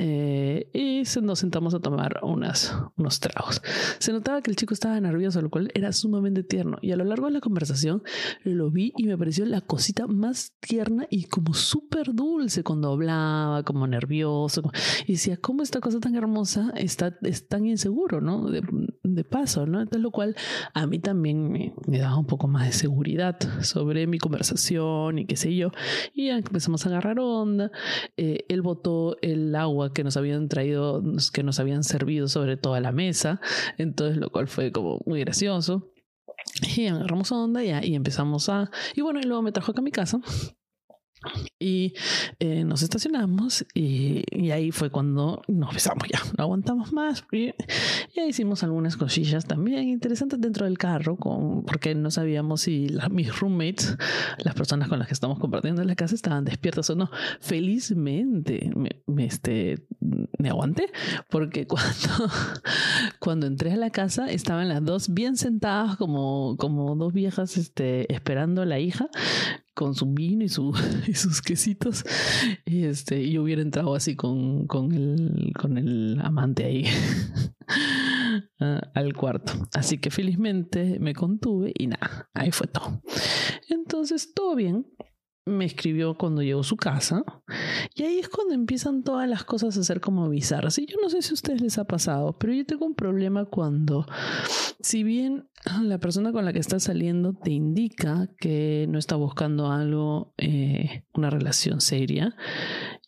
eh, 0.03 0.67
y 0.73 1.03
nos 1.21 1.37
sentamos 1.37 1.75
a 1.75 1.79
tomar 1.79 2.19
unas, 2.23 2.75
unos 2.97 3.19
tragos. 3.19 3.61
Se 3.99 4.11
notaba 4.11 4.41
que 4.41 4.49
el 4.49 4.55
chico 4.55 4.73
estaba 4.73 4.99
nervioso, 4.99 5.39
lo 5.43 5.51
cual 5.51 5.69
era 5.75 5.91
sumamente 5.91 6.41
tierno. 6.41 6.79
Y 6.81 6.91
a 6.91 6.95
lo 6.95 7.03
largo 7.03 7.27
de 7.27 7.33
la 7.33 7.39
conversación 7.39 8.01
lo 8.43 8.71
vi 8.71 8.93
y 8.97 9.05
me 9.05 9.15
pareció 9.15 9.45
la 9.45 9.61
cosita 9.61 10.07
más 10.07 10.53
tierna 10.59 11.05
y 11.11 11.25
como 11.25 11.53
súper 11.53 12.15
dulce 12.15 12.63
cuando 12.63 12.91
hablaba, 12.93 13.61
como 13.61 13.85
nervioso. 13.85 14.63
Y 15.05 15.13
decía, 15.13 15.37
¿cómo 15.37 15.61
esta 15.61 15.81
cosa 15.81 15.99
tan 15.99 16.15
hermosa 16.15 16.71
está, 16.75 17.15
es 17.21 17.47
tan 17.47 17.67
inseguro, 17.67 18.21
¿no? 18.21 18.49
De, 18.49 18.63
de 19.03 19.23
paso, 19.23 19.67
¿no? 19.67 19.81
Entonces, 19.81 20.01
lo 20.01 20.09
cual 20.09 20.35
a 20.73 20.87
mí 20.87 20.97
también 20.97 21.51
me, 21.51 21.75
me, 21.85 21.99
daba 21.99 22.17
un 22.17 22.25
poco 22.25 22.47
más 22.47 22.65
de 22.65 22.71
seguridad 22.71 23.37
sobre 23.61 24.07
mi 24.07 24.17
conversación 24.17 25.19
y 25.19 25.25
qué 25.25 25.35
sé 25.35 25.55
yo. 25.55 25.69
Y 26.13 26.29
empezamos 26.29 26.85
a 26.85 26.89
agarrar 26.89 27.19
onda. 27.19 27.71
Eh, 28.17 28.45
él 28.49 28.63
botó 28.63 29.17
el 29.21 29.55
agua 29.55 29.90
que 29.93 30.03
nos 30.03 30.17
habían 30.17 30.47
traído, 30.49 31.03
que 31.33 31.43
nos 31.43 31.59
habían 31.59 31.83
servido 31.83 32.27
sobre 32.27 32.57
toda 32.57 32.79
la 32.79 32.91
mesa. 32.91 33.39
Entonces, 33.77 34.17
lo 34.17 34.29
cual 34.29 34.47
fue 34.47 34.71
como 34.71 34.99
muy 35.05 35.19
gracioso. 35.19 35.91
Y 36.75 36.87
agarramos 36.87 37.31
onda 37.31 37.63
y, 37.63 37.69
y 37.87 37.95
empezamos 37.95 38.49
a... 38.49 38.71
Y 38.95 39.01
bueno, 39.01 39.19
y 39.19 39.23
luego 39.23 39.41
me 39.41 39.51
trajo 39.51 39.71
acá 39.71 39.81
a 39.81 39.83
mi 39.83 39.91
casa 39.91 40.19
y 41.59 41.93
eh, 42.39 42.63
nos 42.63 42.81
estacionamos 42.81 43.65
y, 43.73 44.23
y, 44.31 44.51
ahí 44.51 44.71
fue 44.71 44.89
cuando 44.89 45.43
nos 45.47 45.73
besamos 45.73 46.07
ya, 46.11 46.19
no 46.37 46.43
aguantamos 46.43 46.91
más. 46.93 47.23
Y 47.31 47.53
ya 48.15 48.25
hicimos 48.25 48.63
algunas 48.63 48.97
cosillas 48.97 49.45
también 49.45 49.87
interesantes 49.87 50.41
dentro 50.41 50.65
del 50.65 50.77
carro, 50.77 51.17
con, 51.17 51.63
porque 51.63 51.93
no 51.93 52.09
sabíamos 52.09 52.61
si 52.61 52.89
la, 52.89 53.09
mis 53.09 53.39
roommates, 53.39 53.97
las 54.39 54.55
personas 54.55 54.89
con 54.89 54.97
las 54.97 55.07
que 55.07 55.13
estamos 55.13 55.37
compartiendo 55.37 55.83
la 55.83 55.95
casa, 55.95 56.15
estaban 56.15 56.43
despiertas 56.43 56.89
o 56.89 56.95
no. 56.95 57.11
Felizmente 57.39 58.71
me, 58.75 58.89
me, 59.05 59.25
este, 59.25 59.85
me 59.99 60.49
aguanté, 60.49 60.91
porque 61.29 61.67
cuando, 61.67 62.33
cuando 63.19 63.45
entré 63.45 63.73
a 63.73 63.77
la 63.77 63.91
casa 63.91 64.31
estaban 64.31 64.69
las 64.69 64.83
dos 64.83 65.13
bien 65.13 65.37
sentadas 65.37 65.97
como, 65.97 66.55
como 66.57 66.95
dos 66.95 67.13
viejas 67.13 67.57
este, 67.57 68.11
esperando 68.11 68.63
a 68.63 68.65
la 68.65 68.79
hija 68.79 69.07
con 69.81 69.95
su 69.95 70.05
vino 70.13 70.43
y, 70.43 70.47
su, 70.47 70.73
sus 71.15 71.41
quesitos. 71.41 72.05
Y 72.65 72.83
este, 72.83 73.27
yo 73.31 73.41
hubiera 73.41 73.63
entrado 73.63 73.95
así 73.95 74.15
con, 74.15 74.67
con, 74.67 74.91
el, 74.91 75.51
con 75.59 75.75
el 75.79 76.21
amante 76.21 76.65
ahí 76.65 76.85
al 78.93 79.15
cuarto. 79.15 79.53
Así 79.73 79.97
que 79.97 80.11
felizmente 80.11 80.99
me 80.99 81.15
contuve 81.15 81.73
y 81.75 81.87
nada, 81.87 82.29
ahí 82.35 82.51
fue 82.51 82.67
todo. 82.67 83.01
Entonces, 83.69 84.35
todo 84.35 84.55
bien 84.55 84.85
me 85.45 85.65
escribió 85.65 86.15
cuando 86.15 86.43
llegó 86.43 86.61
a 86.61 86.63
su 86.63 86.77
casa 86.77 87.23
y 87.95 88.03
ahí 88.03 88.19
es 88.19 88.29
cuando 88.29 88.53
empiezan 88.53 89.03
todas 89.03 89.27
las 89.27 89.43
cosas 89.43 89.75
a 89.75 89.83
ser 89.83 89.99
como 89.99 90.29
bizarras. 90.29 90.77
Y 90.77 90.85
yo 90.85 90.97
no 91.01 91.09
sé 91.09 91.21
si 91.21 91.31
a 91.31 91.33
ustedes 91.33 91.61
les 91.61 91.77
ha 91.77 91.85
pasado 91.85 92.37
pero 92.37 92.53
yo 92.53 92.65
tengo 92.65 92.85
un 92.85 92.95
problema 92.95 93.45
cuando 93.45 94.05
si 94.79 95.03
bien 95.03 95.47
la 95.81 95.99
persona 95.99 96.31
con 96.31 96.45
la 96.45 96.53
que 96.53 96.59
estás 96.59 96.83
saliendo 96.83 97.33
te 97.33 97.51
indica 97.51 98.29
que 98.39 98.85
no 98.89 98.99
está 98.99 99.15
buscando 99.15 99.71
algo 99.71 100.33
eh, 100.37 101.03
una 101.13 101.29
relación 101.29 101.81
seria 101.81 102.35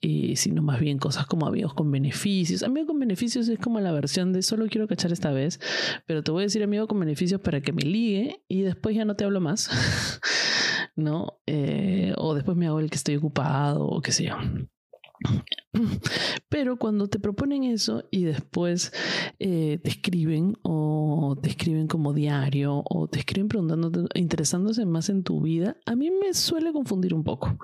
y 0.02 0.36
sino 0.36 0.62
más 0.62 0.80
bien 0.80 0.98
cosas 0.98 1.26
como 1.26 1.48
amigos 1.48 1.74
con 1.74 1.92
beneficios. 1.92 2.64
Amigos 2.64 2.88
con 2.88 3.00
beneficios 3.00 3.48
es 3.48 3.60
como 3.60 3.80
la 3.80 3.92
versión 3.92 4.34
de 4.34 4.42
solo 4.42 4.68
quiero 4.68 4.88
cachar 4.88 5.12
esta 5.12 5.32
vez 5.32 5.60
pero 6.08 6.24
te 6.24 6.32
voy 6.32 6.44
a 6.44 6.46
decir 6.46 6.64
amigo 6.64 6.88
con 6.88 7.00
beneficios 7.00 7.42
para 7.42 7.62
que 7.62 7.74
me 7.74 7.84
ligue 7.84 8.44
y 8.48 8.62
después 8.62 8.96
ya 8.96 9.06
no 9.06 9.16
te 9.16 9.24
hablo 9.24 9.40
más 9.40 9.70
¿no? 10.96 11.40
Eh, 11.48 12.14
o 12.18 12.34
después 12.36 12.58
me 12.58 12.68
hago 12.68 12.80
el 12.80 12.90
que 12.90 12.98
estoy 12.98 13.16
ocupado 13.16 13.86
o 13.86 14.02
qué 14.02 14.12
sé 14.12 14.26
yo. 14.26 14.36
Pero 16.50 16.78
cuando 16.78 17.08
te 17.08 17.20
proponen 17.20 17.64
eso 17.64 18.04
y 18.12 18.24
después 18.24 18.92
eh, 19.40 19.80
te 19.84 19.90
escriben 19.90 20.58
o 20.62 21.38
te 21.42 21.50
escriben 21.50 21.88
como 21.88 22.14
diario 22.14 22.84
o 22.86 23.08
te 23.08 23.20
escriben 23.20 23.48
preguntándote, 23.48 24.20
interesándose 24.20 24.86
más 24.86 25.10
en 25.10 25.24
tu 25.24 25.42
vida, 25.42 25.78
a 25.86 25.96
mí 25.96 26.12
me 26.12 26.34
suele 26.34 26.72
confundir 26.72 27.14
un 27.14 27.24
poco. 27.24 27.58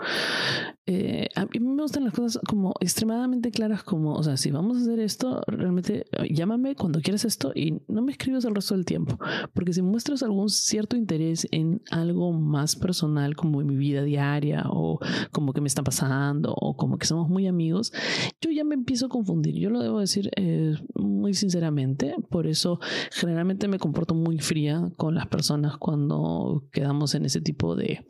Eh, 0.86 1.28
a 1.36 1.46
mí 1.46 1.60
me 1.60 1.84
gustan 1.84 2.04
las 2.04 2.14
cosas 2.14 2.42
como 2.48 2.74
extremadamente 2.80 3.52
claras 3.52 3.84
como, 3.84 4.16
o 4.16 4.24
sea, 4.24 4.38
si 4.38 4.50
vamos 4.50 4.78
a 4.78 4.82
hacer 4.82 5.00
esto, 5.00 5.42
realmente 5.46 6.06
llámame 6.32 6.76
cuando 6.76 7.02
quieras 7.02 7.26
esto 7.26 7.52
y 7.54 7.80
no 7.88 8.02
me 8.02 8.12
escribas 8.12 8.46
el 8.46 8.56
resto 8.56 8.74
del 8.74 8.86
tiempo. 8.86 9.20
Porque 9.54 9.74
si 9.74 9.84
muestras 9.84 10.24
algún 10.24 10.50
cierto 10.50 10.98
interés 10.98 11.48
en 11.52 11.82
algo 11.92 12.32
más 12.32 12.76
personal 12.76 13.36
como 13.36 13.62
en 13.62 13.68
mi 13.68 13.76
vida 13.76 14.04
diaria 14.04 14.64
o 14.68 15.00
como 15.32 15.54
que 15.54 15.62
me 15.62 15.68
está 15.68 15.84
pasando 15.84 16.54
o 16.56 16.76
como 16.76 16.98
que 16.98 17.06
somos 17.06 17.30
muy 17.30 17.46
amigos, 17.50 17.94
yo 18.42 18.52
ya 18.52 18.64
me 18.64 18.76
empiezo 18.76 19.08
a 19.08 19.10
confundir. 19.10 19.56
Yo 19.56 19.70
lo 19.70 19.82
debo 19.82 20.00
decir 20.00 20.30
eh, 20.36 20.76
muy 20.96 21.34
sinceramente. 21.34 22.16
Por 22.30 22.48
eso 22.48 22.80
generalmente 23.12 23.68
me 23.68 23.80
comporto 23.80 24.14
muy 24.14 24.40
fría 24.40 24.92
con 24.98 25.16
las 25.16 25.28
personas 25.28 25.78
cuando 25.78 26.68
quedamos 26.72 27.16
en 27.16 27.26
ese 27.26 27.42
tipo 27.42 27.76
de, 27.76 28.06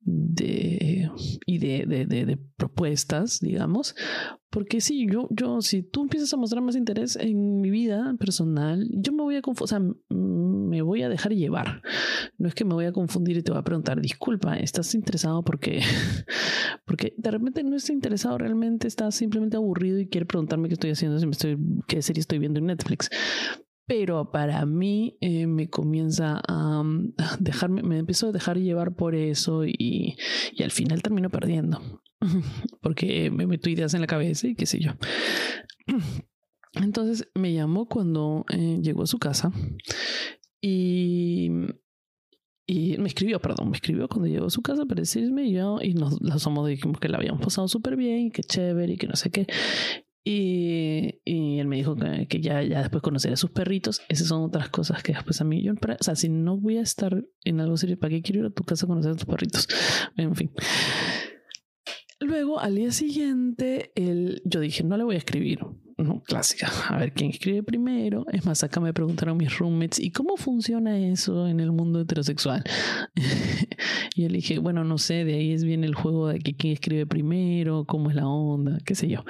de, 0.00 1.10
y 1.46 1.58
de, 1.58 1.86
de, 1.86 2.06
de, 2.06 2.38
propuestas, 2.56 3.40
digamos. 3.40 3.94
Porque 4.50 4.80
sí, 4.80 5.06
yo, 5.10 5.28
yo, 5.30 5.60
si 5.62 5.82
tú 5.82 6.02
empiezas 6.02 6.32
a 6.34 6.36
mostrar 6.36 6.62
más 6.62 6.76
interés 6.76 7.16
en 7.16 7.60
mi 7.60 7.70
vida 7.70 8.14
personal, 8.18 8.88
yo 8.92 9.12
me 9.12 9.22
voy 9.22 9.36
a 9.36 9.42
confundir, 9.42 9.64
o 9.64 9.66
sea, 9.66 9.80
me 10.70 10.82
voy 10.82 11.02
a 11.02 11.08
dejar 11.08 11.32
llevar. 11.32 11.82
No 12.38 12.48
es 12.48 12.54
que 12.54 12.64
me 12.64 12.74
voy 12.74 12.86
a 12.86 12.92
confundir 12.92 13.36
y 13.36 13.42
te 13.42 13.50
voy 13.50 13.60
a 13.60 13.64
preguntar, 13.64 14.00
disculpa, 14.00 14.56
¿estás 14.56 14.94
interesado 14.94 15.42
porque, 15.42 15.80
porque 16.86 17.14
de 17.16 17.30
repente 17.30 17.62
no 17.62 17.76
estás 17.76 17.90
interesado 17.90 18.38
realmente, 18.38 18.88
estás 18.88 19.14
simplemente 19.14 19.56
aburrido 19.56 19.98
y 19.98 20.08
quieres 20.08 20.28
preguntarme 20.28 20.68
qué 20.68 20.74
estoy 20.74 20.90
haciendo, 20.90 21.18
si 21.18 21.26
me 21.26 21.32
estoy, 21.32 21.58
qué 21.86 22.00
serie 22.02 22.20
estoy 22.20 22.38
viendo 22.38 22.58
en 22.58 22.66
Netflix 22.66 23.10
pero 23.86 24.30
para 24.30 24.64
mí 24.66 25.16
eh, 25.20 25.48
me 25.48 25.68
comienza 25.68 26.40
a 26.46 26.84
dejarme, 27.40 27.82
me 27.82 27.98
empiezo 27.98 28.28
a 28.28 28.32
dejar 28.32 28.56
llevar 28.56 28.94
por 28.94 29.16
eso 29.16 29.64
y, 29.64 30.16
y 30.52 30.62
al 30.62 30.70
final 30.70 31.02
termino 31.02 31.28
perdiendo 31.28 31.80
porque 32.82 33.32
me 33.32 33.48
meto 33.48 33.68
ideas 33.68 33.92
en 33.94 34.02
la 34.02 34.06
cabeza 34.06 34.46
y 34.46 34.54
qué 34.54 34.66
sé 34.66 34.78
yo. 34.78 34.92
Entonces 36.74 37.28
me 37.34 37.52
llamó 37.52 37.88
cuando 37.88 38.44
eh, 38.50 38.78
llegó 38.80 39.02
a 39.02 39.08
su 39.08 39.18
casa 39.18 39.50
y, 40.60 41.50
y 42.66 42.98
me 42.98 43.08
escribió, 43.08 43.40
perdón, 43.40 43.70
me 43.70 43.76
escribió 43.76 44.08
cuando 44.08 44.28
llegó 44.28 44.46
a 44.46 44.50
su 44.50 44.62
casa 44.62 44.84
para 44.86 45.00
decirme 45.00 45.44
y 45.44 45.52
yo 45.52 45.78
y 45.82 45.94
nos 45.94 46.20
la 46.20 46.38
somos 46.38 46.68
dijimos 46.68 47.00
que 47.00 47.08
la 47.08 47.18
habíamos 47.18 47.40
pasado 47.42 47.66
súper 47.68 47.96
bien 47.96 48.26
y 48.26 48.30
que 48.30 48.42
chévere 48.42 48.92
y 48.92 48.96
que 48.96 49.06
no 49.06 49.16
sé 49.16 49.30
qué. 49.30 49.46
Y, 50.22 51.20
y, 51.24 51.58
él 51.58 51.66
me 51.66 51.76
dijo 51.76 51.96
que, 51.96 52.40
ya, 52.40 52.62
ya 52.62 52.80
después 52.80 53.02
conocer 53.02 53.32
a 53.32 53.36
sus 53.36 53.50
perritos. 53.50 54.02
Esas 54.08 54.28
son 54.28 54.42
otras 54.42 54.68
cosas 54.68 55.02
que 55.02 55.14
después 55.14 55.40
a 55.40 55.44
mí, 55.44 55.62
yo, 55.62 55.72
o 55.72 56.04
sea, 56.04 56.14
si 56.14 56.28
no 56.28 56.58
voy 56.58 56.76
a 56.76 56.82
estar 56.82 57.24
en 57.44 57.60
algo 57.60 57.76
serio, 57.78 57.98
¿para 57.98 58.10
qué 58.10 58.22
quiero 58.22 58.40
ir 58.40 58.46
a 58.46 58.50
tu 58.50 58.62
casa 58.62 58.84
a 58.84 58.88
conocer 58.88 59.12
a 59.12 59.16
tus 59.16 59.24
perritos? 59.24 59.66
En 60.16 60.36
fin. 60.36 60.50
Luego, 62.20 62.60
al 62.60 62.74
día 62.74 62.92
siguiente, 62.92 63.92
él, 63.94 64.42
yo 64.44 64.60
dije, 64.60 64.84
no 64.84 64.98
le 64.98 65.04
voy 65.04 65.14
a 65.14 65.18
escribir. 65.18 65.60
No, 66.02 66.22
clásica. 66.22 66.70
A 66.88 66.98
ver 66.98 67.12
quién 67.12 67.30
escribe 67.30 67.62
primero. 67.62 68.24
Es 68.32 68.46
más, 68.46 68.62
acá 68.64 68.80
me 68.80 68.92
preguntaron 68.92 69.36
mis 69.36 69.58
roommates, 69.58 69.98
¿y 69.98 70.10
cómo 70.10 70.36
funciona 70.36 70.98
eso 70.98 71.46
en 71.46 71.60
el 71.60 71.72
mundo 71.72 72.00
heterosexual? 72.00 72.64
y 74.14 74.24
él 74.24 74.32
dije, 74.32 74.58
bueno, 74.58 74.84
no 74.84 74.98
sé, 74.98 75.24
de 75.24 75.34
ahí 75.34 75.52
es 75.52 75.64
bien 75.64 75.84
el 75.84 75.94
juego 75.94 76.28
de 76.28 76.38
quién 76.38 76.72
escribe 76.72 77.06
primero, 77.06 77.84
cómo 77.84 78.10
es 78.10 78.16
la 78.16 78.26
onda, 78.26 78.78
qué 78.84 78.94
sé 78.94 79.08
yo. 79.08 79.24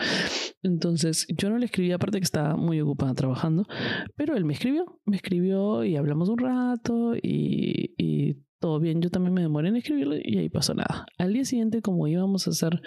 Entonces, 0.62 1.26
yo 1.36 1.50
no 1.50 1.58
le 1.58 1.66
escribí, 1.66 1.92
aparte 1.92 2.18
que 2.18 2.24
estaba 2.24 2.56
muy 2.56 2.80
ocupada 2.80 3.14
trabajando, 3.14 3.66
pero 4.16 4.36
él 4.36 4.44
me 4.44 4.52
escribió, 4.52 5.00
me 5.06 5.16
escribió 5.16 5.84
y 5.84 5.96
hablamos 5.96 6.28
un 6.28 6.38
rato 6.38 7.14
y 7.16 7.80
todo 8.60 8.78
bien. 8.78 9.00
Yo 9.00 9.10
también 9.10 9.34
me 9.34 9.40
demoré 9.40 9.68
en 9.68 9.76
escribirlo 9.76 10.16
y 10.22 10.38
ahí 10.38 10.48
pasó 10.48 10.74
nada. 10.74 11.06
Al 11.18 11.32
día 11.32 11.44
siguiente, 11.44 11.82
como 11.82 12.06
íbamos 12.06 12.46
a 12.46 12.50
hacer 12.50 12.80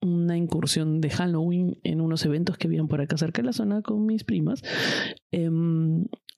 una 0.00 0.36
incursión 0.36 1.00
de 1.00 1.10
Halloween 1.10 1.78
en 1.82 2.00
unos 2.00 2.24
eventos 2.24 2.56
que 2.56 2.68
habían 2.68 2.88
por 2.88 3.00
acá 3.00 3.16
cerca 3.18 3.42
de 3.42 3.46
la 3.46 3.52
zona 3.52 3.82
con 3.82 4.06
mis 4.06 4.24
primas, 4.24 4.62
eh, 5.32 5.50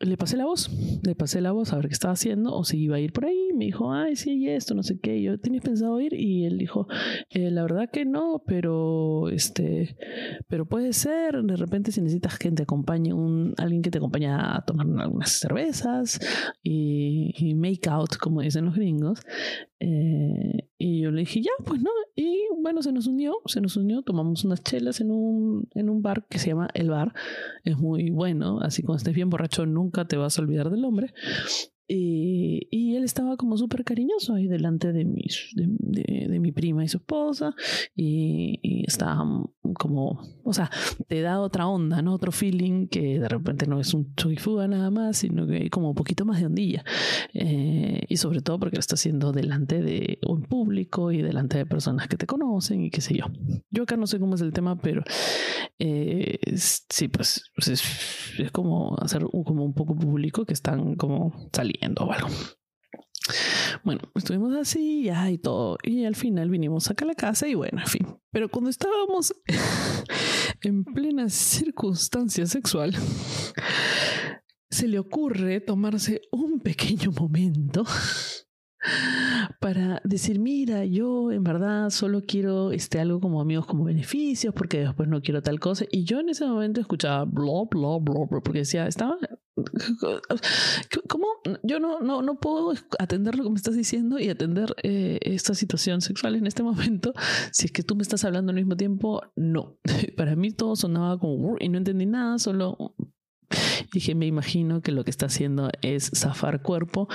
le 0.00 0.16
pasé 0.16 0.38
la 0.38 0.46
voz, 0.46 0.70
le 1.02 1.14
pasé 1.14 1.42
la 1.42 1.52
voz 1.52 1.72
a 1.72 1.76
ver 1.76 1.88
qué 1.88 1.92
estaba 1.92 2.14
haciendo 2.14 2.54
o 2.54 2.64
si 2.64 2.78
iba 2.78 2.96
a 2.96 3.00
ir 3.00 3.12
por 3.12 3.26
ahí. 3.26 3.50
Me 3.54 3.66
dijo, 3.66 3.92
ay, 3.92 4.16
sí, 4.16 4.32
y 4.38 4.48
esto, 4.48 4.74
no 4.74 4.82
sé 4.82 4.98
qué. 4.98 5.20
Yo 5.20 5.38
tenía 5.38 5.60
pensado 5.60 6.00
ir 6.00 6.14
y 6.14 6.46
él 6.46 6.56
dijo, 6.56 6.86
eh, 7.28 7.50
la 7.50 7.62
verdad 7.62 7.90
que 7.92 8.06
no, 8.06 8.42
pero 8.46 9.28
este, 9.28 9.96
pero 10.48 10.66
puede 10.66 10.94
ser. 10.94 11.42
De 11.42 11.56
repente, 11.56 11.92
si 11.92 12.00
necesitas 12.00 12.38
que 12.38 12.50
te 12.50 12.62
acompañe, 12.62 13.12
un, 13.12 13.54
alguien 13.58 13.82
que 13.82 13.90
te 13.90 13.98
acompañe 13.98 14.28
a 14.28 14.64
tomar 14.66 14.86
algunas 15.00 15.32
cervezas 15.32 16.18
y, 16.62 17.54
make 17.54 17.88
out, 17.90 18.16
como 18.16 18.40
dicen 18.40 18.64
los 18.64 18.74
gringos. 18.74 19.20
Eh, 19.80 20.68
y 20.78 21.02
yo 21.02 21.10
le 21.10 21.20
dije, 21.20 21.42
ya, 21.42 21.52
pues 21.64 21.82
no. 21.82 21.90
Bueno, 22.62 22.82
se 22.82 22.92
nos 22.92 23.06
unió, 23.06 23.36
se 23.46 23.60
nos 23.60 23.76
unió, 23.76 24.02
tomamos 24.02 24.44
unas 24.44 24.62
chelas 24.62 25.00
en 25.00 25.10
un, 25.10 25.68
en 25.74 25.90
un 25.90 26.02
bar 26.02 26.26
que 26.28 26.38
se 26.38 26.48
llama 26.48 26.68
El 26.74 26.90
Bar. 26.90 27.14
Es 27.64 27.76
muy 27.76 28.10
bueno, 28.10 28.60
así 28.60 28.82
cuando 28.82 28.98
estés 28.98 29.14
bien 29.14 29.30
borracho 29.30 29.66
nunca 29.66 30.04
te 30.06 30.16
vas 30.16 30.38
a 30.38 30.42
olvidar 30.42 30.70
del 30.70 30.84
hombre. 30.84 31.12
Y, 31.92 32.68
y 32.70 32.94
él 32.94 33.02
estaba 33.02 33.36
como 33.36 33.56
súper 33.56 33.82
cariñoso 33.82 34.34
ahí 34.34 34.46
delante 34.46 34.92
de, 34.92 35.04
mis, 35.04 35.50
de, 35.56 36.28
de, 36.28 36.38
mi 36.38 36.52
prima 36.52 36.84
y 36.84 36.88
su 36.88 36.98
esposa. 36.98 37.52
Y, 37.96 38.60
y, 38.62 38.84
estaba 38.86 39.24
como, 39.74 40.20
o 40.44 40.52
sea, 40.52 40.70
te 41.08 41.20
da 41.20 41.40
otra 41.40 41.66
onda, 41.66 42.00
¿no? 42.00 42.14
Otro 42.14 42.30
feeling 42.30 42.86
que 42.86 43.18
de 43.18 43.28
repente 43.28 43.66
no 43.66 43.80
es 43.80 43.92
un 43.92 44.14
fuga 44.38 44.68
nada 44.68 44.92
más, 44.92 45.16
sino 45.16 45.48
que 45.48 45.56
hay 45.56 45.68
como 45.68 45.88
un 45.88 45.96
poquito 45.96 46.24
más 46.24 46.38
de 46.38 46.46
ondilla. 46.46 46.84
Eh, 47.34 48.02
y 48.08 48.16
sobre 48.18 48.40
todo 48.40 48.60
porque 48.60 48.76
lo 48.76 48.80
está 48.80 48.94
haciendo 48.94 49.32
delante 49.32 49.82
de 49.82 50.20
un 50.28 50.42
público 50.42 51.10
y 51.10 51.22
delante 51.22 51.58
de 51.58 51.66
personas 51.66 52.06
que 52.06 52.16
te 52.16 52.26
conocen 52.26 52.84
y 52.84 52.90
qué 52.90 53.00
sé 53.00 53.16
yo. 53.16 53.24
Yo 53.70 53.82
acá 53.82 53.96
no 53.96 54.06
sé 54.06 54.20
cómo 54.20 54.36
es 54.36 54.42
el 54.42 54.52
tema, 54.52 54.80
pero 54.80 55.02
eh, 55.80 56.38
sí, 56.56 57.08
pues 57.08 57.50
es, 57.56 57.82
es, 58.38 58.50
como 58.52 58.96
hacer 59.00 59.24
un, 59.24 59.42
como 59.42 59.64
un 59.64 59.74
poco 59.74 59.96
público 59.96 60.44
que 60.44 60.52
están 60.52 60.94
como 60.94 61.48
saliendo 61.52 61.79
Bueno, 63.84 64.02
estuvimos 64.14 64.54
así 64.56 65.08
y 65.10 65.38
todo. 65.38 65.78
Y 65.82 66.04
al 66.04 66.16
final 66.16 66.50
vinimos 66.50 66.90
acá 66.90 67.04
a 67.04 67.08
la 67.08 67.14
casa 67.14 67.48
y 67.48 67.54
bueno, 67.54 67.80
en 67.80 67.86
fin. 67.86 68.06
Pero 68.30 68.48
cuando 68.48 68.70
estábamos 68.70 69.34
en 70.62 70.84
plena 70.84 71.28
circunstancia 71.28 72.46
sexual, 72.46 72.94
se 74.70 74.88
le 74.88 74.98
ocurre 74.98 75.60
tomarse 75.60 76.22
un 76.32 76.60
pequeño 76.60 77.12
momento 77.12 77.84
para 79.60 80.00
decir, 80.04 80.38
mira, 80.38 80.84
yo 80.84 81.32
en 81.32 81.44
verdad 81.44 81.90
solo 81.90 82.22
quiero 82.26 82.72
este, 82.72 82.98
algo 82.98 83.20
como 83.20 83.40
amigos 83.40 83.66
como 83.66 83.84
beneficios, 83.84 84.54
porque 84.54 84.80
después 84.80 85.08
no 85.08 85.20
quiero 85.20 85.42
tal 85.42 85.60
cosa. 85.60 85.84
Y 85.90 86.04
yo 86.04 86.20
en 86.20 86.30
ese 86.30 86.46
momento 86.46 86.80
escuchaba 86.80 87.24
bla, 87.24 87.64
bla, 87.70 87.98
bla, 88.00 88.26
bla 88.30 88.40
porque 88.40 88.60
decía, 88.60 88.86
estaba... 88.86 89.16
¿Cómo? 91.08 91.26
Yo 91.62 91.80
no, 91.80 92.00
no, 92.00 92.22
no 92.22 92.40
puedo 92.40 92.72
atender 92.98 93.34
lo 93.34 93.44
que 93.44 93.50
me 93.50 93.56
estás 93.56 93.76
diciendo 93.76 94.18
y 94.18 94.30
atender 94.30 94.74
eh, 94.82 95.18
esta 95.22 95.54
situación 95.54 96.00
sexual 96.00 96.36
en 96.36 96.46
este 96.46 96.62
momento. 96.64 97.12
Si 97.52 97.66
es 97.66 97.72
que 97.72 97.82
tú 97.82 97.96
me 97.96 98.02
estás 98.02 98.24
hablando 98.24 98.50
al 98.50 98.56
mismo 98.56 98.76
tiempo, 98.76 99.20
no. 99.36 99.76
Para 100.16 100.36
mí 100.36 100.52
todo 100.52 100.76
sonaba 100.76 101.18
como 101.18 101.56
y 101.58 101.68
no 101.68 101.78
entendí 101.78 102.06
nada, 102.06 102.38
solo 102.38 102.94
dije, 103.92 104.14
me 104.14 104.26
imagino 104.26 104.80
que 104.80 104.92
lo 104.92 105.04
que 105.04 105.10
está 105.10 105.26
haciendo 105.26 105.70
es 105.82 106.10
zafar 106.14 106.62
cuerpo, 106.62 107.08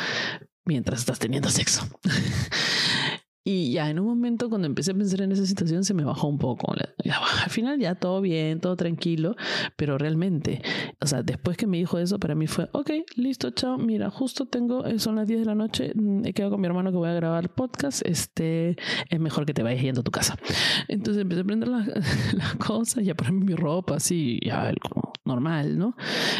mientras 0.65 0.99
estás 0.99 1.19
teniendo 1.19 1.49
sexo. 1.49 1.83
y 3.47 3.73
ya 3.73 3.91
en 3.91 3.99
un 3.99 4.07
momento 4.07 4.49
cuando 4.49 4.65
empecé 4.65 4.91
a 4.91 4.95
pensar 4.95 5.21
en 5.21 5.31
esa 5.31 5.45
situación 5.45 5.83
se 5.83 5.93
me 5.93 6.03
bajó 6.03 6.27
un 6.27 6.39
poco. 6.39 6.73
Al 6.73 7.49
final 7.51 7.79
ya 7.79 7.93
todo 7.93 8.19
bien, 8.19 8.59
todo 8.59 8.75
tranquilo, 8.75 9.35
pero 9.75 9.99
realmente, 9.99 10.63
o 10.99 11.05
sea, 11.05 11.21
después 11.21 11.55
que 11.55 11.67
me 11.67 11.77
dijo 11.77 11.99
eso, 11.99 12.19
para 12.19 12.33
mí 12.33 12.47
fue, 12.47 12.67
ok, 12.73 12.89
listo, 13.15 13.51
chao, 13.51 13.77
mira, 13.77 14.09
justo 14.09 14.47
tengo, 14.47 14.83
eh, 14.85 14.97
son 14.97 15.15
las 15.17 15.27
10 15.27 15.41
de 15.41 15.45
la 15.45 15.53
noche, 15.53 15.91
mm, 15.93 16.25
he 16.25 16.33
quedado 16.33 16.53
con 16.53 16.61
mi 16.61 16.65
hermano 16.65 16.89
que 16.89 16.97
voy 16.97 17.09
a 17.09 17.13
grabar 17.13 17.53
podcast, 17.53 18.01
este, 18.03 18.77
es 19.09 19.19
mejor 19.19 19.45
que 19.45 19.53
te 19.53 19.61
vayas 19.61 19.83
yendo 19.83 20.01
a 20.01 20.03
tu 20.03 20.11
casa. 20.11 20.39
Entonces 20.87 21.21
empecé 21.21 21.41
a 21.41 21.43
prender 21.43 21.69
las 21.69 21.85
la 22.33 22.55
cosas, 22.57 23.05
ya 23.05 23.13
ponerme 23.13 23.45
mi 23.45 23.53
ropa, 23.53 23.97
así, 23.97 24.39
ya 24.43 24.73
como 24.81 25.13
normal, 25.23 25.77
¿no? 25.77 25.95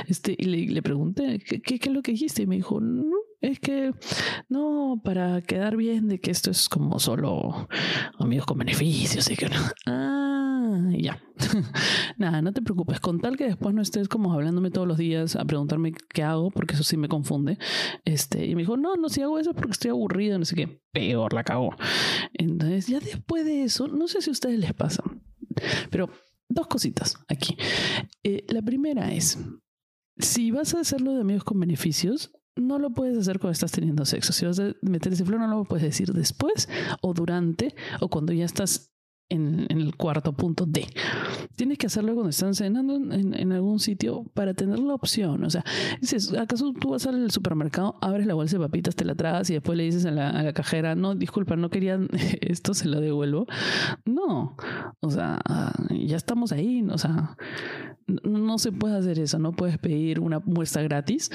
Este, 0.08 0.36
y 0.38 0.46
le, 0.46 0.65
le 0.74 0.82
pregunté, 0.82 1.39
¿qué, 1.39 1.62
¿qué, 1.62 1.77
qué, 1.77 1.89
es 1.89 1.96
lo 1.96 2.01
que 2.01 2.13
dijiste? 2.13 2.44
Y 2.44 2.48
me 2.48 2.55
dijo, 2.55 2.79
no, 2.79 3.17
es 3.42 3.60
que 3.60 3.94
no, 4.50 5.01
para 5.04 5.42
quedar 5.42 5.77
bien 5.77 6.08
de 6.08 6.20
que 6.20 6.32
esto 6.32 6.51
es 6.51 6.70
como 6.70 7.00
solo 7.00 7.68
amigos 8.20 8.46
con 8.46 8.58
beneficios 8.58 9.30
y 9.30 9.36
que 9.36 9.50
no. 9.50 9.56
Ah, 9.86 10.89
ya. 10.98 11.22
Nada, 12.18 12.42
no 12.42 12.54
te 12.54 12.62
preocupes, 12.62 13.00
con 13.00 13.20
tal 13.20 13.38
que 13.38 13.46
después 13.46 13.75
no 13.75 13.82
estés 13.82 14.08
como 14.08 14.34
hablándome 14.34 14.72
todos 14.72 14.88
los 14.88 14.98
días 14.98 15.36
a 15.36 15.46
preguntarme 15.46 15.94
qué 16.13 16.24
hago, 16.24 16.51
porque 16.51 16.75
eso 16.75 16.84
sí 16.84 16.98
me 16.98 17.08
confunde. 17.08 17.58
Este, 18.06 18.46
y 18.46 18.56
me 18.56 18.62
dijo, 18.62 18.77
no, 18.77 18.96
no, 18.96 19.10
si 19.10 19.22
hago 19.22 19.39
eso 19.39 19.51
es 19.51 19.56
porque 19.56 19.72
estoy 19.72 19.92
aburrido, 19.92 20.39
no 20.39 20.46
sé 20.46 20.56
qué, 20.56 20.82
peor 20.92 21.34
la 21.34 21.44
cago. 21.44 21.75
Entonces, 22.34 22.88
ya 22.88 23.00
después 23.00 23.46
de 23.46 23.63
eso, 23.63 23.88
no 23.88 24.08
sé 24.08 24.22
si 24.22 24.30
a 24.30 24.34
ustedes 24.34 24.60
les 24.60 24.74
pasa, 24.74 25.04
pero 25.89 26.10
dos 26.50 26.68
cositas 26.68 27.18
aquí. 27.27 27.58
Eh, 28.24 28.46
la 28.48 28.62
primera 28.62 29.13
es, 29.13 29.38
si 30.18 30.51
vas 30.51 30.74
a 30.74 30.80
hacerlo 30.80 31.13
de 31.13 31.22
amigos 31.22 31.44
con 31.44 31.60
beneficios, 31.60 32.32
no 32.55 32.79
lo 32.79 32.91
puedes 32.91 33.17
hacer 33.17 33.39
cuando 33.39 33.53
estás 33.53 33.71
teniendo 33.71 34.05
sexo. 34.05 34.33
Si 34.33 34.45
vas 34.45 34.59
a 34.59 34.74
meter 34.81 35.13
ese 35.13 35.25
flow, 35.25 35.39
no 35.39 35.47
lo 35.47 35.65
puedes 35.65 35.83
decir 35.83 36.13
después 36.13 36.69
o 37.01 37.13
durante 37.13 37.75
o 38.00 38.09
cuando 38.09 38.33
ya 38.33 38.45
estás 38.45 38.91
en, 39.29 39.65
en, 39.69 39.79
el 39.79 39.95
cuarto 39.95 40.33
punto 40.33 40.65
D. 40.65 40.88
Tienes 41.55 41.77
que 41.77 41.88
hacerlo 41.88 42.13
cuando 42.13 42.29
están 42.29 42.53
cenando 42.53 42.95
en, 42.95 43.33
en, 43.33 43.51
algún 43.51 43.79
sitio 43.79 44.24
para 44.33 44.53
tener 44.53 44.77
la 44.79 44.93
opción. 44.93 45.44
O 45.44 45.50
sea, 45.50 45.63
dices, 46.00 46.31
¿acaso 46.33 46.74
tú 46.79 46.91
vas 46.91 47.07
al 47.07 47.31
supermercado, 47.31 47.98
abres 48.01 48.27
la 48.27 48.35
bolsa 48.35 48.57
de 48.57 48.63
papitas, 48.63 48.96
te 48.96 49.03
la 49.03 49.15
tragas 49.15 49.50
y 49.50 49.53
después 49.53 49.77
le 49.77 49.85
dices 49.85 50.05
a 50.05 50.11
la, 50.11 50.29
a 50.29 50.44
la 50.44 50.53
cajera, 50.53 50.96
no, 50.96 51.15
disculpa, 51.15 51.55
no 51.55 51.70
querían 51.70 52.07
esto, 52.41 52.74
se 52.74 52.87
lo 52.87 53.01
devuelvo? 53.01 53.48
No, 54.05 54.55
o 55.00 55.09
sea, 55.09 55.41
ya 55.89 56.18
estamos 56.18 56.51
ahí, 56.51 56.85
o 56.87 56.98
sea, 56.98 57.35
no 58.07 58.59
se 58.59 58.72
puede 58.72 58.98
hacer 58.98 59.18
eso, 59.20 59.39
no 59.39 59.53
puedes 59.53 59.79
pedir 59.79 60.20
una 60.20 60.39
muestra 60.39 60.83
gratis 60.83 61.31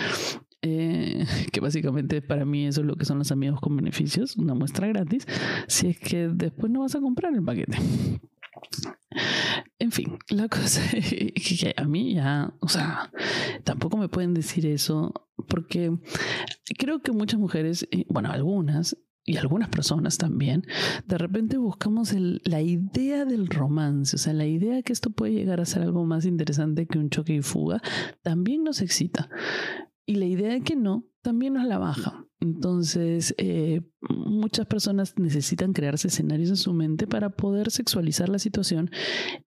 eh, 0.62 1.24
que 1.52 1.60
básicamente 1.60 2.22
para 2.22 2.44
mí 2.44 2.66
eso 2.66 2.80
es 2.80 2.86
lo 2.86 2.96
que 2.96 3.04
son 3.04 3.18
los 3.18 3.32
amigos 3.32 3.60
con 3.60 3.76
beneficios, 3.76 4.36
una 4.36 4.54
muestra 4.54 4.88
gratis, 4.88 5.26
si 5.66 5.88
es 5.88 5.98
que 5.98 6.28
después 6.28 6.70
no 6.70 6.80
vas 6.80 6.94
a 6.94 7.00
comprar 7.00 7.34
el 7.34 7.42
paquete. 7.42 7.78
En 9.78 9.92
fin, 9.92 10.18
la 10.28 10.48
cosa 10.48 10.82
es 10.96 11.60
que 11.60 11.74
a 11.76 11.84
mí 11.84 12.14
ya, 12.14 12.52
o 12.60 12.68
sea, 12.68 13.10
tampoco 13.64 13.96
me 13.96 14.08
pueden 14.08 14.34
decir 14.34 14.66
eso 14.66 15.12
porque 15.48 15.96
creo 16.78 17.00
que 17.00 17.12
muchas 17.12 17.40
mujeres, 17.40 17.88
bueno, 18.08 18.30
algunas, 18.30 18.96
y 19.24 19.36
algunas 19.36 19.68
personas 19.68 20.18
también, 20.18 20.64
de 21.06 21.18
repente 21.18 21.56
buscamos 21.56 22.12
el, 22.12 22.40
la 22.44 22.62
idea 22.62 23.24
del 23.24 23.48
romance, 23.48 24.16
o 24.16 24.18
sea, 24.18 24.32
la 24.32 24.46
idea 24.46 24.82
que 24.82 24.92
esto 24.92 25.10
puede 25.10 25.32
llegar 25.32 25.60
a 25.60 25.66
ser 25.66 25.82
algo 25.82 26.04
más 26.04 26.24
interesante 26.24 26.86
que 26.86 26.98
un 26.98 27.10
choque 27.10 27.34
y 27.34 27.42
fuga, 27.42 27.80
también 28.22 28.64
nos 28.64 28.80
excita. 28.80 29.28
Y 30.06 30.16
la 30.16 30.26
idea 30.26 30.50
de 30.50 30.62
que 30.62 30.76
no 30.76 31.06
también 31.22 31.54
nos 31.54 31.66
la 31.66 31.78
baja. 31.78 32.26
Entonces, 32.40 33.34
eh, 33.36 33.82
muchas 34.00 34.66
personas 34.66 35.14
necesitan 35.18 35.74
crearse 35.74 36.08
escenarios 36.08 36.48
en 36.48 36.56
su 36.56 36.72
mente 36.72 37.06
para 37.06 37.30
poder 37.30 37.70
sexualizar 37.70 38.30
la 38.30 38.38
situación 38.38 38.90